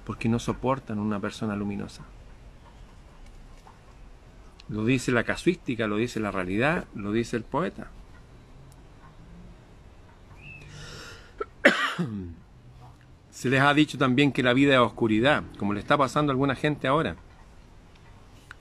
porque 0.05 0.29
no 0.29 0.39
soportan 0.39 0.99
una 0.99 1.19
persona 1.19 1.55
luminosa. 1.55 2.03
Lo 4.69 4.85
dice 4.85 5.11
la 5.11 5.23
casuística, 5.23 5.87
lo 5.87 5.97
dice 5.97 6.19
la 6.19 6.31
realidad, 6.31 6.85
lo 6.95 7.11
dice 7.11 7.35
el 7.37 7.43
poeta. 7.43 7.91
Se 13.31 13.49
les 13.49 13.61
ha 13.61 13.73
dicho 13.73 13.97
también 13.97 14.31
que 14.31 14.43
la 14.43 14.53
vida 14.53 14.73
es 14.73 14.79
oscuridad, 14.79 15.43
como 15.57 15.73
le 15.73 15.79
está 15.79 15.97
pasando 15.97 16.31
a 16.31 16.33
alguna 16.33 16.55
gente 16.55 16.87
ahora. 16.87 17.15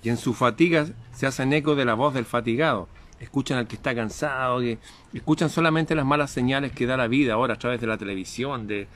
Y 0.03 0.09
en 0.09 0.17
su 0.17 0.35
fatiga 0.35 0.87
se 1.13 1.27
hacen 1.27 1.53
eco 1.53 1.77
de 1.77 1.85
la 1.85 1.95
voz 1.95 2.15
del 2.15 2.25
fatigado. 2.25 2.89
Escuchan 3.21 3.59
al 3.59 3.69
que 3.69 3.77
está 3.77 3.95
cansado, 3.95 4.59
que 4.59 4.79
escuchan 5.13 5.49
solamente 5.49 5.95
las 5.95 6.05
malas 6.05 6.33
señales 6.33 6.73
que 6.73 6.87
da 6.87 6.97
la 6.97 7.07
vida 7.07 7.35
ahora 7.35 7.55
a 7.55 7.59
través 7.59 7.81
de 7.81 7.87
la 7.87 7.97
televisión, 7.97 8.67
de, 8.67 8.89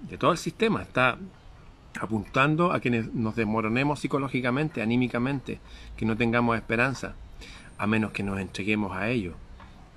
de 0.00 0.18
todo 0.18 0.32
el 0.32 0.38
sistema. 0.38 0.82
Está 0.82 1.18
apuntando 2.00 2.72
a 2.72 2.80
que 2.80 2.90
nos 2.90 3.36
desmoronemos 3.36 4.00
psicológicamente, 4.00 4.82
anímicamente, 4.82 5.60
que 5.96 6.06
no 6.06 6.16
tengamos 6.16 6.56
esperanza, 6.56 7.14
a 7.76 7.86
menos 7.86 8.12
que 8.12 8.22
nos 8.22 8.38
entreguemos 8.40 8.96
a 8.96 9.08
ellos, 9.08 9.34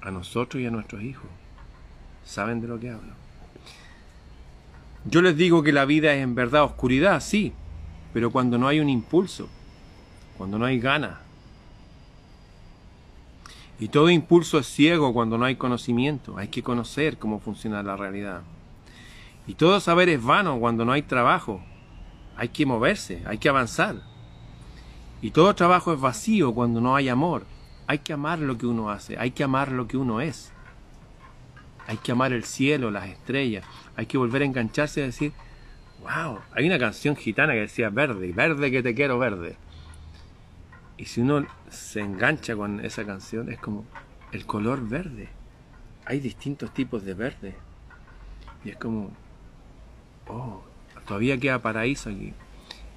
a 0.02 0.12
nosotros 0.12 0.62
y 0.62 0.66
a 0.66 0.72
nuestros 0.72 1.02
hijos. 1.04 1.30
¿Saben 2.26 2.62
de 2.62 2.68
lo 2.68 2.80
que 2.80 2.90
hablo? 2.90 3.14
Yo 5.06 5.22
les 5.22 5.36
digo 5.36 5.64
que 5.64 5.72
la 5.72 5.86
vida 5.86 6.14
es 6.14 6.22
en 6.24 6.36
verdad 6.36 6.64
oscuridad, 6.64 7.20
sí, 7.22 7.54
pero 8.14 8.32
cuando 8.32 8.58
no 8.58 8.68
hay 8.68 8.80
un 8.80 8.90
impulso, 8.90 9.50
cuando 10.38 10.60
no 10.60 10.66
hay 10.66 10.80
ganas. 10.80 11.18
Y 13.80 13.88
todo 13.88 14.12
impulso 14.12 14.60
es 14.60 14.68
ciego 14.68 15.12
cuando 15.12 15.40
no 15.40 15.46
hay 15.46 15.56
conocimiento. 15.56 16.38
Hay 16.38 16.50
que 16.50 16.62
conocer 16.62 17.18
cómo 17.18 17.40
funciona 17.40 17.82
la 17.82 17.98
realidad. 17.98 18.42
Y 19.48 19.56
todo 19.56 19.80
saber 19.80 20.08
es 20.10 20.24
vano 20.24 20.60
cuando 20.60 20.86
no 20.86 20.92
hay 20.92 21.02
trabajo. 21.02 21.64
Hay 22.42 22.50
que 22.50 22.66
moverse, 22.66 23.22
hay 23.28 23.38
que 23.38 23.50
avanzar. 23.50 23.98
Y 25.22 25.30
todo 25.30 25.54
trabajo 25.54 25.94
es 25.94 26.02
vacío 26.02 26.56
cuando 26.56 26.82
no 26.82 26.96
hay 26.96 27.08
amor. 27.08 27.46
Hay 27.86 28.00
que 28.00 28.14
amar 28.14 28.40
lo 28.40 28.58
que 28.58 28.66
uno 28.66 28.90
hace, 28.90 29.16
hay 29.20 29.30
que 29.30 29.44
amar 29.44 29.72
lo 29.72 29.88
que 29.88 29.96
uno 29.96 30.22
es. 30.22 30.52
Hay 31.86 31.98
que 31.98 32.14
amar 32.14 32.34
el 32.34 32.44
cielo, 32.44 32.90
las 32.90 33.08
estrellas. 33.08 33.64
Hay 33.96 34.08
que 34.08 34.18
volver 34.18 34.42
a 34.42 34.46
engancharse 34.46 35.02
y 35.02 35.04
decir, 35.04 35.34
wow, 36.02 36.40
hay 36.56 36.66
una 36.66 36.80
canción 36.80 37.16
gitana 37.16 37.54
que 37.54 37.60
decía 37.60 37.92
verde, 37.92 38.32
verde 38.32 38.72
que 38.72 38.82
te 38.82 38.96
quiero 38.96 39.20
verde. 39.20 39.56
Y 40.98 41.06
si 41.06 41.22
uno 41.22 41.46
se 41.70 42.00
engancha 42.00 42.56
con 42.56 42.84
esa 42.84 43.06
canción, 43.06 43.52
es 43.52 43.60
como 43.60 43.86
el 44.32 44.48
color 44.48 44.82
verde. 44.90 45.30
Hay 46.06 46.20
distintos 46.20 46.74
tipos 46.74 47.06
de 47.06 47.14
verde. 47.14 47.54
Y 48.66 48.72
es 48.72 48.78
como, 48.78 49.12
oh, 50.28 50.64
todavía 51.12 51.38
queda 51.38 51.62
paraíso 51.62 52.10
aquí. 52.10 52.32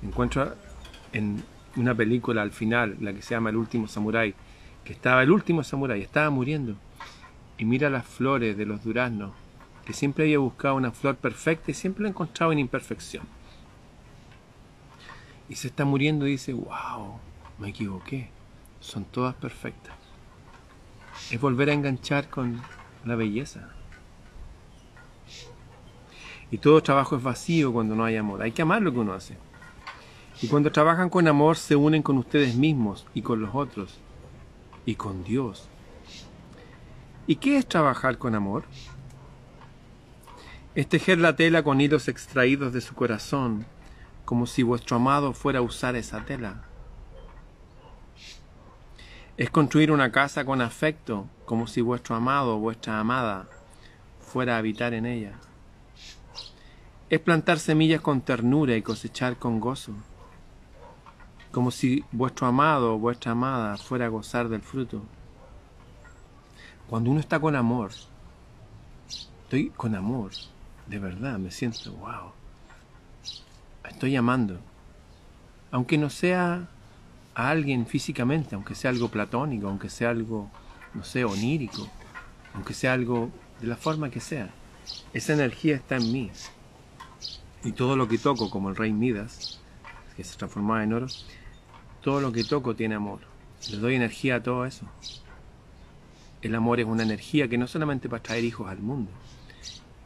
Encuentro 0.01 0.55
en 1.13 1.43
una 1.75 1.97
película 1.97 2.43
al 2.43 2.53
final, 2.53 2.97
la 3.01 3.13
que 3.13 3.23
se 3.23 3.35
llama 3.35 3.51
El 3.51 3.57
último 3.57 3.89
samurái, 3.89 4.37
que 4.85 4.93
estaba 4.93 5.25
el 5.25 5.33
último 5.33 5.65
samurái, 5.65 6.01
estaba 6.01 6.31
muriendo. 6.31 6.77
Y 7.59 7.65
mira 7.65 7.91
las 7.91 8.07
flores 8.07 8.57
de 8.57 8.67
los 8.67 8.85
duraznos, 8.85 9.33
que 9.85 9.93
siempre 9.95 10.27
había 10.27 10.39
buscado 10.39 10.77
una 10.77 10.93
flor 10.93 11.17
perfecta 11.17 11.73
y 11.73 11.75
siempre 11.75 12.05
la 12.05 12.11
encontrado 12.11 12.53
en 12.53 12.61
imperfección. 12.61 13.25
Y 15.49 15.57
se 15.57 15.67
está 15.67 15.85
muriendo 15.85 16.29
y 16.29 16.33
dice, 16.33 16.53
wow, 16.53 17.19
me 17.59 17.71
equivoqué, 17.71 18.29
son 18.79 19.07
todas 19.07 19.35
perfectas. 19.35 19.97
Es 21.33 21.41
volver 21.41 21.69
a 21.69 21.73
enganchar 21.73 22.29
con 22.29 22.63
la 23.05 23.17
belleza. 23.17 23.71
Y 26.51 26.59
todo 26.59 26.83
trabajo 26.83 27.17
es 27.17 27.23
vacío 27.23 27.73
cuando 27.73 27.95
no 27.95 28.05
hay 28.05 28.17
amor. 28.17 28.43
Hay 28.43 28.53
que 28.53 28.63
amar 28.63 28.83
lo 28.83 28.93
que 28.93 28.99
uno 28.99 29.13
hace. 29.13 29.37
Y 30.43 30.49
cuando 30.49 30.73
trabajan 30.73 31.11
con 31.11 31.27
amor 31.29 31.57
se 31.57 31.77
unen 31.77 32.03
con 32.03 32.19
ustedes 32.19 32.55
mismos 32.57 33.07
y 33.15 33.23
con 33.23 33.41
los 33.41 33.55
otros 33.55 33.99
y 34.85 34.95
con 34.95 35.25
Dios. 35.25 35.69
¿Y 37.27 37.37
qué 37.37 37.57
es 37.57 37.67
trabajar 37.67 38.19
con 38.19 38.35
amor? 38.35 38.65
Es 40.75 40.89
tejer 40.89 41.19
la 41.19 41.37
tela 41.37 41.63
con 41.63 41.81
hilos 41.81 42.09
extraídos 42.09 42.73
de 42.73 42.81
su 42.81 42.95
corazón, 42.95 43.65
como 44.25 44.47
si 44.47 44.63
vuestro 44.63 44.97
amado 44.97 45.33
fuera 45.33 45.61
a 45.61 45.63
usar 45.63 45.97
esa 45.97 46.25
tela 46.25 46.65
es 49.37 49.51
construir 49.51 49.91
una 49.91 50.13
casa 50.13 50.45
con 50.45 50.61
afecto, 50.61 51.27
como 51.45 51.67
si 51.67 51.81
vuestro 51.81 52.15
amado 52.15 52.57
o 52.57 52.61
vuestra 52.61 53.01
amada 53.01 53.49
fuera 54.21 54.55
a 54.55 54.59
habitar 54.59 54.95
en 54.95 55.07
ella. 55.07 55.33
Es 57.11 57.21
plantar 57.21 57.59
semillas 57.59 58.01
con 58.01 58.23
ternura 58.23 58.77
y 58.77 58.83
cosechar 58.83 59.37
con 59.37 59.61
gozo, 59.61 59.93
como 61.53 61.71
si 61.71 62.03
vuestro 62.13 62.47
amado 62.47 62.95
o 62.95 62.99
vuestra 62.99 63.33
amada 63.33 63.77
fuera 63.77 64.07
a 64.07 64.09
gozar 64.09 64.49
del 64.49 64.63
fruto. 64.63 65.03
Cuando 66.89 67.11
uno 67.11 67.21
está 67.21 67.39
con 67.39 67.57
amor, 67.57 67.93
estoy 69.09 69.71
con 69.71 69.95
amor, 69.95 70.33
de 70.87 70.99
verdad, 70.99 71.39
me 71.39 71.51
siento, 71.51 71.93
wow, 71.93 72.33
estoy 73.89 74.17
amando, 74.17 74.59
aunque 75.71 75.99
no 75.99 76.09
sea 76.09 76.69
a 77.35 77.51
alguien 77.51 77.87
físicamente, 77.87 78.55
aunque 78.55 78.75
sea 78.75 78.91
algo 78.91 79.09
platónico, 79.09 79.69
aunque 79.69 79.91
sea 79.91 80.11
algo, 80.11 80.51
no 80.95 81.05
sé, 81.05 81.25
onírico, 81.25 81.87
aunque 82.55 82.75
sea 82.75 82.95
algo 82.95 83.31
de 83.61 83.67
la 83.67 83.77
forma 83.77 84.11
que 84.11 84.21
sea. 84.21 84.51
Esa 85.13 85.33
energía 85.33 85.77
está 85.77 85.97
en 85.97 86.13
mí. 86.13 86.31
Y 87.65 87.73
todo 87.73 87.97
lo 87.97 88.07
que 88.07 88.19
toco, 88.19 88.51
como 88.51 88.69
el 88.69 88.77
rey 88.77 88.93
Midas, 88.93 89.61
que 90.17 90.23
se 90.23 90.37
transformaba 90.37 90.85
en 90.85 90.93
oro, 90.93 91.07
todo 92.03 92.21
lo 92.21 92.31
que 92.31 92.45
toco 92.45 92.77
tiene 92.77 92.95
amor. 92.95 93.21
Le 93.71 93.79
doy 93.79 93.95
energía 93.95 94.37
a 94.37 94.43
todo 94.43 94.67
eso. 94.67 94.87
El 96.43 96.55
amor 96.55 96.79
es 96.79 96.87
una 96.87 97.03
energía 97.03 97.49
que 97.49 97.57
no 97.57 97.67
solamente 97.67 98.09
para 98.11 98.23
traer 98.23 98.45
hijos 98.45 98.69
al 98.69 98.81
mundo, 98.81 99.11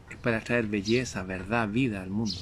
es 0.09 0.15
para 0.15 0.39
traer 0.39 0.67
belleza, 0.67 1.21
verdad, 1.23 1.67
vida 1.67 2.01
al 2.01 2.09
mundo. 2.09 2.37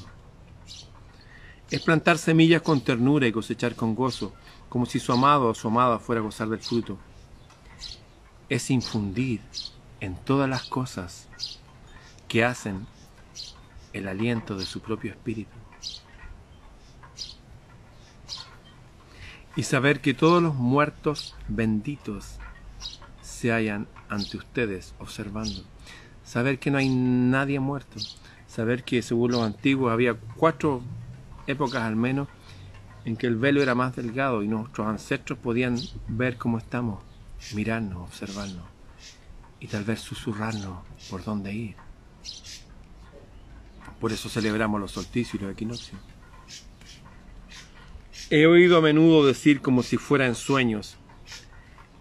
Es 1.71 1.81
plantar 1.81 2.19
semillas 2.19 2.61
con 2.61 2.81
ternura 2.81 3.27
y 3.27 3.31
cosechar 3.31 3.75
con 3.75 3.95
gozo 3.95 4.33
como 4.69 4.85
si 4.85 4.99
su 4.99 5.11
amado 5.11 5.47
o 5.47 5.55
su 5.55 5.67
amada 5.67 5.97
fuera 5.97 6.21
a 6.21 6.23
gozar 6.23 6.47
del 6.47 6.59
fruto. 6.59 6.97
Es 8.49 8.69
infundir 8.69 9.41
en 9.99 10.15
todas 10.15 10.47
las 10.47 10.63
cosas 10.63 11.27
que 12.27 12.45
hacen 12.45 12.85
el 13.97 14.07
aliento 14.07 14.57
de 14.57 14.65
su 14.65 14.81
propio 14.81 15.11
espíritu. 15.11 15.51
Y 19.55 19.63
saber 19.63 20.01
que 20.01 20.13
todos 20.13 20.41
los 20.41 20.55
muertos 20.55 21.35
benditos 21.47 22.37
se 23.21 23.51
hallan 23.51 23.87
ante 24.09 24.37
ustedes 24.37 24.93
observando. 24.99 25.63
Saber 26.23 26.59
que 26.59 26.69
no 26.69 26.77
hay 26.77 26.89
nadie 26.89 27.59
muerto. 27.59 27.99
Saber 28.47 28.83
que 28.83 29.01
según 29.01 29.31
los 29.31 29.41
antiguos 29.41 29.91
había 29.91 30.13
cuatro 30.13 30.81
épocas 31.47 31.83
al 31.83 31.95
menos 31.95 32.27
en 33.05 33.15
que 33.15 33.27
el 33.27 33.37
velo 33.37 33.61
era 33.61 33.73
más 33.73 33.95
delgado 33.95 34.43
y 34.43 34.47
nuestros 34.47 34.85
ancestros 34.85 35.39
podían 35.39 35.77
ver 36.07 36.37
cómo 36.37 36.57
estamos, 36.57 37.01
mirarnos, 37.53 38.03
observarnos 38.03 38.65
y 39.59 39.67
tal 39.67 39.83
vez 39.83 40.01
susurrarnos 40.01 40.79
por 41.09 41.23
dónde 41.23 41.53
ir. 41.53 41.75
Por 43.99 44.11
eso 44.11 44.29
celebramos 44.29 44.79
los 44.79 44.91
solsticios 44.91 45.35
y 45.35 45.43
los 45.43 45.53
equinoccios. 45.53 45.99
He 48.29 48.45
oído 48.45 48.77
a 48.77 48.81
menudo 48.81 49.25
decir 49.25 49.61
como 49.61 49.83
si 49.83 49.97
fuera 49.97 50.25
en 50.25 50.35
sueños, 50.35 50.97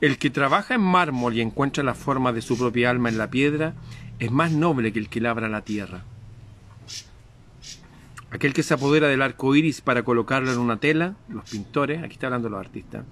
el 0.00 0.18
que 0.18 0.28
trabaja 0.28 0.74
en 0.74 0.82
mármol 0.82 1.35
y 1.35 1.40
encuentra 1.40 1.82
la 1.82 1.94
forma 1.94 2.32
de 2.32 2.42
su 2.42 2.59
propia 2.59 2.90
alma 2.90 3.09
en 3.09 3.16
la 3.16 3.30
piedra 3.30 3.74
es 4.18 4.30
más 4.30 4.52
noble 4.52 4.92
que 4.92 4.98
el 4.98 5.09
que 5.09 5.20
labra 5.20 5.48
la 5.48 5.62
tierra. 5.62 6.04
Aquel 8.30 8.52
que 8.52 8.62
se 8.62 8.74
apodera 8.74 9.09
del 9.09 9.22
arco 9.22 9.54
iris 9.54 9.80
para 9.80 10.02
colocarlo 10.02 10.52
en 10.52 10.59
una 10.59 10.78
tela, 10.78 11.14
los 11.28 11.48
pintores, 11.48 12.02
aquí 12.02 12.14
está 12.14 12.26
hablando 12.26 12.48
los 12.48 12.61
artistas, 12.61 13.04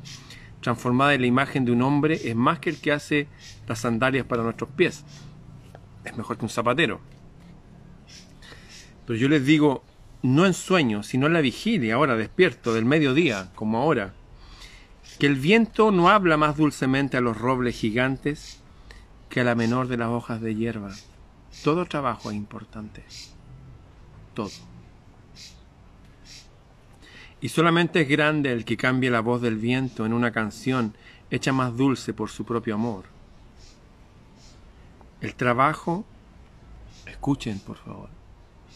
transformada 0.60 1.14
en 1.14 1.20
la 1.20 1.26
imagen 1.26 1.64
de 1.64 1.72
un 1.72 1.82
hombre, 1.82 2.20
es 2.28 2.34
más 2.34 2.58
que 2.58 2.70
el 2.70 2.80
que 2.80 2.92
hace 2.92 3.28
las 3.66 3.78
sandalias 3.78 4.26
para 4.26 4.42
nuestros 4.42 4.70
pies. 4.70 5.04
Es 6.04 6.16
mejor 6.16 6.36
que 6.36 6.44
un 6.44 6.50
zapatero. 6.50 7.00
Pero 9.06 9.18
yo 9.18 9.28
les 9.28 9.44
digo, 9.44 9.84
no 10.22 10.46
en 10.46 10.54
sueños, 10.54 11.06
sino 11.06 11.26
en 11.26 11.34
la 11.34 11.40
vigilia, 11.40 11.94
ahora 11.94 12.16
despierto, 12.16 12.72
del 12.72 12.84
mediodía, 12.84 13.50
como 13.54 13.78
ahora, 13.78 14.14
que 15.18 15.26
el 15.26 15.36
viento 15.36 15.90
no 15.90 16.08
habla 16.08 16.36
más 16.36 16.56
dulcemente 16.56 17.16
a 17.16 17.20
los 17.20 17.36
robles 17.36 17.76
gigantes 17.76 18.60
que 19.28 19.40
a 19.40 19.44
la 19.44 19.54
menor 19.54 19.88
de 19.88 19.96
las 19.96 20.08
hojas 20.08 20.40
de 20.40 20.54
hierba. 20.54 20.92
Todo 21.62 21.84
trabajo 21.86 22.30
es 22.30 22.36
importante. 22.36 23.04
Todo. 24.32 24.50
Y 27.40 27.50
solamente 27.50 28.00
es 28.00 28.08
grande 28.08 28.52
el 28.52 28.64
que 28.64 28.76
cambie 28.76 29.10
la 29.10 29.20
voz 29.20 29.42
del 29.42 29.56
viento 29.56 30.06
en 30.06 30.14
una 30.14 30.32
canción 30.32 30.96
hecha 31.30 31.52
más 31.52 31.76
dulce 31.76 32.14
por 32.14 32.30
su 32.30 32.44
propio 32.44 32.74
amor. 32.74 33.04
El 35.20 35.34
trabajo, 35.34 36.04
escuchen 37.06 37.58
por 37.58 37.76
favor, 37.76 38.08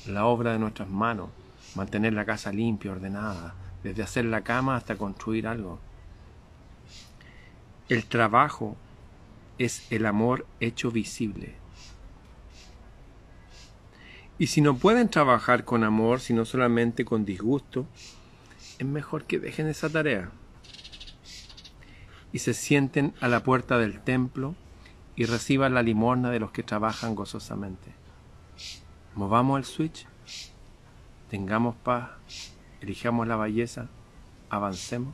la 0.09 0.27
obra 0.27 0.53
de 0.53 0.59
nuestras 0.59 0.89
manos, 0.89 1.31
mantener 1.75 2.13
la 2.13 2.25
casa 2.25 2.53
limpia, 2.53 2.93
ordenada, 2.93 3.55
desde 3.83 4.03
hacer 4.03 4.25
la 4.25 4.43
cama 4.43 4.77
hasta 4.77 4.97
construir 4.97 5.47
algo. 5.47 5.79
El 7.89 8.05
trabajo 8.05 8.77
es 9.59 9.91
el 9.91 10.07
amor 10.07 10.47
hecho 10.61 10.91
visible. 10.91 11.55
Y 14.39 14.49
si 14.49 14.61
no 14.61 14.77
pueden 14.77 15.09
trabajar 15.09 15.65
con 15.65 15.83
amor, 15.83 16.21
sino 16.21 16.45
solamente 16.45 17.05
con 17.05 17.25
disgusto, 17.25 17.87
es 18.79 18.87
mejor 18.87 19.25
que 19.25 19.41
dejen 19.41 19.67
esa 19.67 19.91
tarea 19.91 20.31
y 22.33 22.39
se 22.39 22.55
sienten 22.55 23.15
a 23.21 23.29
la 23.29 23.43
puerta 23.43 23.79
del 23.79 24.01
templo 24.01 24.55
y 25.17 25.25
reciban 25.25 25.75
la 25.75 25.83
limosna 25.83 26.31
de 26.31 26.39
los 26.39 26.53
que 26.53 26.63
trabajan 26.63 27.15
gozosamente. 27.15 27.93
Movamos 29.19 29.59
el 29.59 29.65
switch, 29.65 30.07
tengamos 31.29 31.75
paz, 31.75 32.11
elijamos 32.81 33.27
la 33.27 33.35
belleza, 33.35 33.89
avancemos, 34.49 35.13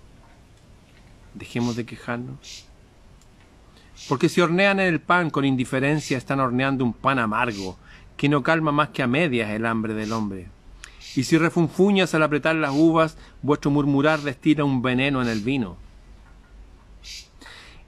dejemos 1.32 1.74
de 1.74 1.86
quejarnos. 1.86 2.66
Porque 4.06 4.28
si 4.28 4.42
hornean 4.42 4.78
el 4.78 5.00
pan 5.00 5.30
con 5.30 5.46
indiferencia, 5.46 6.18
están 6.18 6.40
horneando 6.40 6.84
un 6.84 6.92
pan 6.92 7.18
amargo, 7.18 7.78
que 8.18 8.28
no 8.28 8.42
calma 8.42 8.72
más 8.72 8.90
que 8.90 9.02
a 9.02 9.06
medias 9.06 9.48
el 9.48 9.64
hambre 9.64 9.94
del 9.94 10.12
hombre. 10.12 10.48
Y 11.16 11.24
si 11.24 11.38
refunfuñas 11.38 12.14
al 12.14 12.24
apretar 12.24 12.56
las 12.56 12.72
uvas, 12.72 13.16
vuestro 13.40 13.70
murmurar 13.70 14.20
destila 14.20 14.64
un 14.64 14.82
veneno 14.82 15.22
en 15.22 15.28
el 15.28 15.40
vino. 15.40 15.78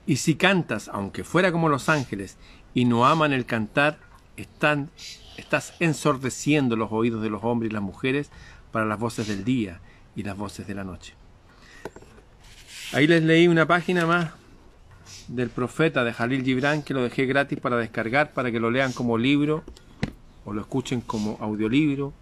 Y 0.07 0.15
si 0.15 0.33
cantas, 0.33 0.87
aunque 0.87 1.23
fuera 1.23 1.51
como 1.51 1.69
los 1.69 1.89
ángeles, 1.89 2.39
y 2.73 2.85
no 2.85 3.05
aman 3.05 3.33
el 3.33 3.45
cantar, 3.45 3.99
están, 4.35 4.89
estás 5.37 5.73
ensordeciendo 5.79 6.75
los 6.75 6.91
oídos 6.91 7.21
de 7.21 7.29
los 7.29 7.43
hombres 7.43 7.71
y 7.71 7.73
las 7.73 7.83
mujeres 7.83 8.29
para 8.71 8.85
las 8.85 8.99
voces 8.99 9.27
del 9.27 9.43
día 9.43 9.79
y 10.15 10.23
las 10.23 10.37
voces 10.37 10.67
de 10.67 10.75
la 10.75 10.83
noche. 10.83 11.13
Ahí 12.93 13.07
les 13.07 13.23
leí 13.23 13.47
una 13.47 13.65
página 13.65 14.05
más 14.05 14.31
del 15.27 15.49
profeta 15.49 16.03
de 16.03 16.13
Jalil 16.13 16.43
Gibran 16.43 16.83
que 16.83 16.93
lo 16.93 17.03
dejé 17.03 17.25
gratis 17.25 17.59
para 17.59 17.77
descargar, 17.77 18.33
para 18.33 18.51
que 18.51 18.59
lo 18.59 18.71
lean 18.71 18.93
como 18.93 19.17
libro 19.17 19.63
o 20.45 20.53
lo 20.53 20.61
escuchen 20.61 21.01
como 21.01 21.37
audiolibro 21.41 22.13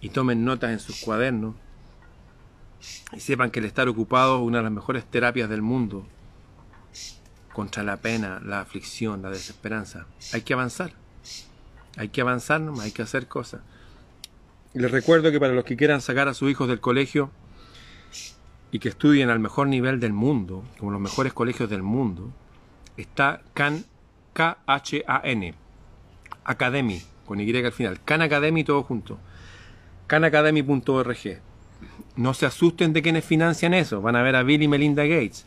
y 0.00 0.10
tomen 0.10 0.44
notas 0.44 0.70
en 0.70 0.80
sus 0.80 1.00
cuadernos 1.00 1.54
y 3.12 3.20
sepan 3.20 3.50
que 3.50 3.58
el 3.58 3.66
estar 3.66 3.88
ocupado 3.88 4.38
es 4.38 4.46
una 4.46 4.58
de 4.58 4.64
las 4.64 4.72
mejores 4.72 5.04
terapias 5.04 5.48
del 5.48 5.62
mundo 5.62 6.06
contra 7.52 7.82
la 7.82 7.96
pena, 7.96 8.40
la 8.44 8.60
aflicción, 8.60 9.22
la 9.22 9.30
desesperanza. 9.30 10.06
Hay 10.32 10.42
que 10.42 10.54
avanzar. 10.54 10.92
Hay 12.00 12.08
que 12.08 12.22
avanzar, 12.22 12.62
nomás 12.62 12.86
hay 12.86 12.92
que 12.92 13.02
hacer 13.02 13.28
cosas. 13.28 13.60
Les 14.72 14.90
recuerdo 14.90 15.30
que 15.30 15.38
para 15.38 15.52
los 15.52 15.64
que 15.64 15.76
quieran 15.76 16.00
sacar 16.00 16.28
a 16.28 16.34
sus 16.34 16.50
hijos 16.50 16.66
del 16.66 16.80
colegio 16.80 17.30
y 18.72 18.78
que 18.78 18.88
estudien 18.88 19.28
al 19.28 19.38
mejor 19.38 19.66
nivel 19.66 20.00
del 20.00 20.14
mundo, 20.14 20.64
como 20.78 20.92
los 20.92 21.00
mejores 21.02 21.34
colegios 21.34 21.68
del 21.68 21.82
mundo, 21.82 22.32
está 22.96 23.42
CAN, 23.52 23.84
K-H-A-N, 24.32 25.54
Academy, 26.44 27.02
con 27.26 27.38
Y 27.38 27.54
al 27.54 27.72
final, 27.72 28.00
CAN 28.02 28.22
Academy 28.22 28.64
todo 28.64 28.82
junto 28.82 29.18
canacademy.org. 30.06 31.40
No 32.16 32.32
se 32.32 32.46
asusten 32.46 32.94
de 32.94 33.02
quienes 33.02 33.26
financian 33.26 33.74
eso. 33.74 34.00
Van 34.00 34.16
a 34.16 34.22
ver 34.22 34.36
a 34.36 34.42
Bill 34.42 34.62
y 34.62 34.68
Melinda 34.68 35.04
Gates. 35.04 35.44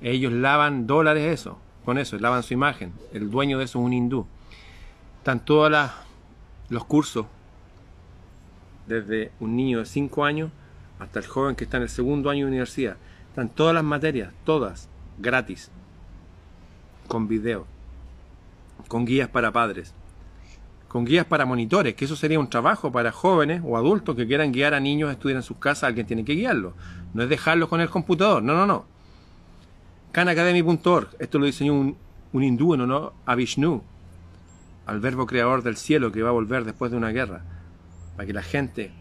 Ellos 0.00 0.32
lavan 0.32 0.88
dólares 0.88 1.38
eso, 1.38 1.58
con 1.84 1.98
eso, 1.98 2.18
lavan 2.18 2.42
su 2.42 2.54
imagen. 2.54 2.92
El 3.12 3.30
dueño 3.30 3.58
de 3.58 3.64
eso 3.66 3.78
es 3.78 3.84
un 3.84 3.92
hindú. 3.92 4.26
Están 5.22 5.38
todos 5.44 5.70
los 6.68 6.84
cursos, 6.84 7.26
desde 8.88 9.30
un 9.38 9.54
niño 9.54 9.78
de 9.78 9.84
5 9.86 10.24
años 10.24 10.50
hasta 10.98 11.20
el 11.20 11.26
joven 11.28 11.54
que 11.54 11.62
está 11.62 11.76
en 11.76 11.84
el 11.84 11.90
segundo 11.90 12.28
año 12.28 12.44
de 12.44 12.48
universidad. 12.50 12.96
Están 13.28 13.48
todas 13.48 13.72
las 13.72 13.84
materias, 13.84 14.34
todas, 14.44 14.88
gratis, 15.18 15.70
con 17.06 17.28
video, 17.28 17.68
con 18.88 19.04
guías 19.04 19.28
para 19.28 19.52
padres 19.52 19.94
con 20.88 21.04
guías 21.04 21.24
para 21.24 21.46
monitores, 21.46 21.94
que 21.94 22.04
eso 22.04 22.16
sería 22.16 22.40
un 22.40 22.50
trabajo 22.50 22.90
para 22.90 23.12
jóvenes 23.12 23.62
o 23.64 23.76
adultos 23.76 24.16
que 24.16 24.26
quieran 24.26 24.50
guiar 24.50 24.74
a 24.74 24.80
niños 24.80 25.08
a 25.08 25.12
estudiar 25.12 25.36
en 25.36 25.44
sus 25.44 25.58
casas, 25.58 25.84
alguien 25.84 26.04
tiene 26.04 26.24
que 26.24 26.32
guiarlos. 26.32 26.74
No 27.14 27.22
es 27.22 27.28
dejarlos 27.28 27.68
con 27.68 27.80
el 27.80 27.88
computador, 27.88 28.42
no, 28.42 28.54
no, 28.54 28.66
no. 28.66 28.86
Canacademy.org, 30.10 31.10
esto 31.20 31.38
lo 31.38 31.46
diseñó 31.46 31.74
un, 31.74 31.96
un 32.32 32.42
hindú 32.42 32.74
en 32.74 32.80
honor 32.80 33.12
a 33.24 33.36
Vishnu, 33.36 33.82
al 34.86 35.00
verbo 35.00 35.26
creador 35.26 35.62
del 35.62 35.76
cielo 35.76 36.12
que 36.12 36.22
va 36.22 36.30
a 36.30 36.32
volver 36.32 36.64
después 36.64 36.90
de 36.90 36.96
una 36.96 37.10
guerra, 37.10 37.44
para 38.16 38.26
que 38.26 38.32
la 38.32 38.42
gente, 38.42 38.92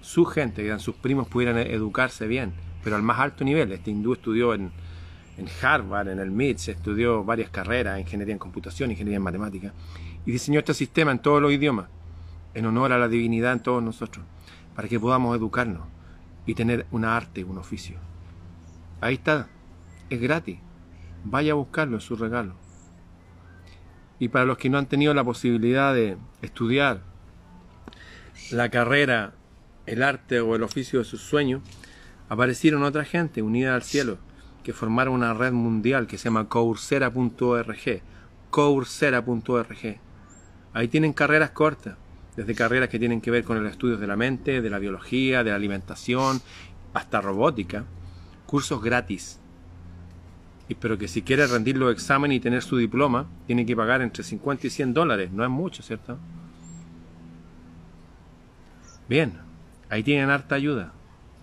su 0.00 0.24
gente, 0.24 0.62
que 0.62 0.68
eran 0.68 0.80
sus 0.80 0.94
primos, 0.94 1.28
pudieran 1.28 1.58
educarse 1.58 2.26
bien, 2.26 2.52
pero 2.82 2.96
al 2.96 3.02
más 3.02 3.18
alto 3.18 3.44
nivel. 3.44 3.72
Este 3.72 3.90
hindú 3.90 4.12
estudió 4.12 4.54
en, 4.54 4.72
en 5.36 5.46
Harvard, 5.62 6.08
en 6.08 6.18
el 6.18 6.30
MIT, 6.30 6.68
estudió 6.68 7.24
varias 7.24 7.50
carreras, 7.50 7.98
ingeniería 7.98 8.32
en 8.32 8.38
computación, 8.38 8.90
ingeniería 8.90 9.16
en 9.16 9.22
matemáticas 9.22 9.72
y 10.26 10.32
diseñó 10.32 10.58
este 10.58 10.74
sistema 10.74 11.12
en 11.12 11.18
todos 11.18 11.40
los 11.40 11.52
idiomas, 11.52 11.88
en 12.54 12.66
honor 12.66 12.92
a 12.92 12.98
la 12.98 13.08
divinidad 13.08 13.52
en 13.52 13.60
todos 13.60 13.82
nosotros, 13.82 14.24
para 14.74 14.88
que 14.88 14.98
podamos 14.98 15.36
educarnos 15.36 15.82
y 16.46 16.54
tener 16.54 16.86
una 16.90 17.16
arte, 17.16 17.44
un 17.44 17.58
oficio. 17.58 17.98
Ahí 19.00 19.14
está, 19.14 19.48
es 20.08 20.20
gratis, 20.20 20.58
vaya 21.24 21.52
a 21.52 21.56
buscarlo, 21.56 21.98
es 21.98 22.04
su 22.04 22.16
regalo. 22.16 22.54
Y 24.18 24.28
para 24.28 24.44
los 24.44 24.58
que 24.58 24.70
no 24.70 24.78
han 24.78 24.86
tenido 24.86 25.12
la 25.14 25.24
posibilidad 25.24 25.94
de 25.94 26.16
estudiar 26.42 27.00
la 28.50 28.68
carrera, 28.68 29.34
el 29.86 30.02
arte 30.02 30.40
o 30.40 30.54
el 30.54 30.62
oficio 30.62 31.00
de 31.00 31.04
sus 31.04 31.20
sueños, 31.20 31.62
aparecieron 32.28 32.82
otra 32.82 33.04
gente 33.04 33.42
unida 33.42 33.74
al 33.74 33.82
cielo 33.82 34.18
que 34.62 34.72
formaron 34.72 35.14
una 35.14 35.34
red 35.34 35.52
mundial 35.52 36.06
que 36.06 36.16
se 36.16 36.24
llama 36.24 36.48
coursera.org, 36.48 38.02
coursera.org 38.50 40.00
Ahí 40.74 40.88
tienen 40.88 41.12
carreras 41.12 41.50
cortas, 41.50 41.96
desde 42.34 42.54
carreras 42.56 42.88
que 42.88 42.98
tienen 42.98 43.20
que 43.20 43.30
ver 43.30 43.44
con 43.44 43.56
el 43.56 43.66
estudio 43.66 43.96
de 43.96 44.08
la 44.08 44.16
mente, 44.16 44.60
de 44.60 44.70
la 44.70 44.80
biología, 44.80 45.44
de 45.44 45.50
la 45.50 45.56
alimentación, 45.56 46.40
hasta 46.94 47.20
robótica, 47.20 47.84
cursos 48.46 48.82
gratis. 48.82 49.38
Pero 50.80 50.96
que 50.98 51.08
si 51.08 51.22
quiere 51.22 51.46
rendir 51.46 51.76
los 51.76 51.92
exámenes 51.92 52.38
y 52.38 52.40
tener 52.40 52.62
su 52.62 52.76
diploma, 52.76 53.26
tiene 53.46 53.66
que 53.66 53.76
pagar 53.76 54.02
entre 54.02 54.24
50 54.24 54.66
y 54.66 54.70
100 54.70 54.94
dólares. 54.94 55.30
No 55.30 55.44
es 55.44 55.50
mucho, 55.50 55.82
¿cierto? 55.82 56.18
Bien, 59.08 59.34
ahí 59.90 60.02
tienen 60.02 60.30
harta 60.30 60.54
ayuda. 60.54 60.92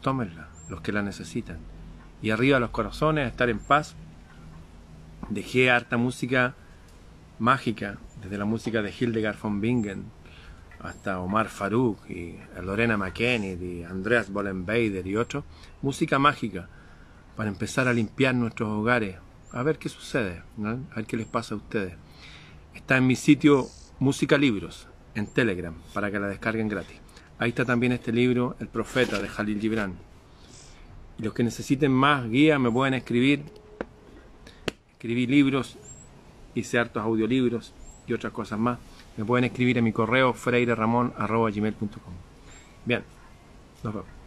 Tómenla, 0.02 0.50
los 0.70 0.82
que 0.82 0.92
la 0.92 1.04
necesitan. 1.04 1.60
Y 2.22 2.32
arriba 2.32 2.60
los 2.60 2.72
corazones, 2.72 3.28
estar 3.28 3.50
en 3.50 3.60
paz. 3.60 3.96
Dejé 5.30 5.70
harta 5.70 5.98
música 5.98 6.56
mágica 7.38 7.98
desde 8.22 8.38
la 8.38 8.46
música 8.46 8.82
de 8.82 8.94
Hildegard 8.98 9.38
von 9.42 9.62
Bingen 9.62 10.06
hasta 10.80 11.20
Omar 11.20 11.50
Farouk 11.50 12.10
y 12.10 12.38
Lorena 12.62 12.98
McKenny 12.98 13.54
y 13.54 13.84
Andreas 13.84 14.32
Bollenbader 14.32 15.06
y 15.06 15.16
otros, 15.16 15.44
música 15.82 16.20
mágica 16.20 16.68
para 17.36 17.50
empezar 17.50 17.88
a 17.88 17.94
limpiar 17.94 18.36
nuestros 18.36 18.70
hogares, 18.70 19.18
a 19.52 19.64
ver 19.64 19.78
qué 19.78 19.90
sucede, 19.90 20.42
a 20.64 20.96
ver 20.96 21.06
qué 21.06 21.18
les 21.18 21.28
pasa 21.28 21.56
a 21.56 21.58
ustedes. 21.58 21.94
Está 22.74 22.98
en 22.98 23.08
mi 23.08 23.16
sitio 23.16 23.68
Música 24.00 24.38
Libros, 24.38 24.88
en 25.16 25.28
Telegram 25.28 25.76
para 25.94 26.12
que 26.12 26.20
la 26.20 26.28
descarguen 26.28 26.68
gratis. 26.68 26.98
Ahí 27.38 27.50
está 27.50 27.66
también 27.66 27.92
este 27.92 28.12
libro, 28.12 28.56
El 28.60 28.68
Profeta 28.68 29.20
de 29.20 29.28
Jalil 29.28 29.60
Gibran. 29.60 29.96
Y 31.18 31.24
los 31.24 31.34
que 31.34 31.44
necesiten 31.44 31.92
más 31.92 32.30
guía 32.30 32.60
me 32.60 32.72
pueden 32.72 32.94
escribir. 32.94 33.44
Escribí 34.92 35.26
libros, 35.26 35.78
hice 36.54 36.78
hartos 36.80 37.04
audiolibros 37.04 37.74
y 38.08 38.14
otras 38.14 38.32
cosas 38.32 38.60
más. 38.60 38.80
Me 39.18 39.26
pueden 39.26 39.46
escribir 39.46 39.78
en 39.78 39.84
mi 39.84 39.92
correo 39.92 40.34
freireramon.gmail.com 40.34 42.14
Bien, 42.86 43.04
nos 43.84 43.94
vemos. 43.94 44.21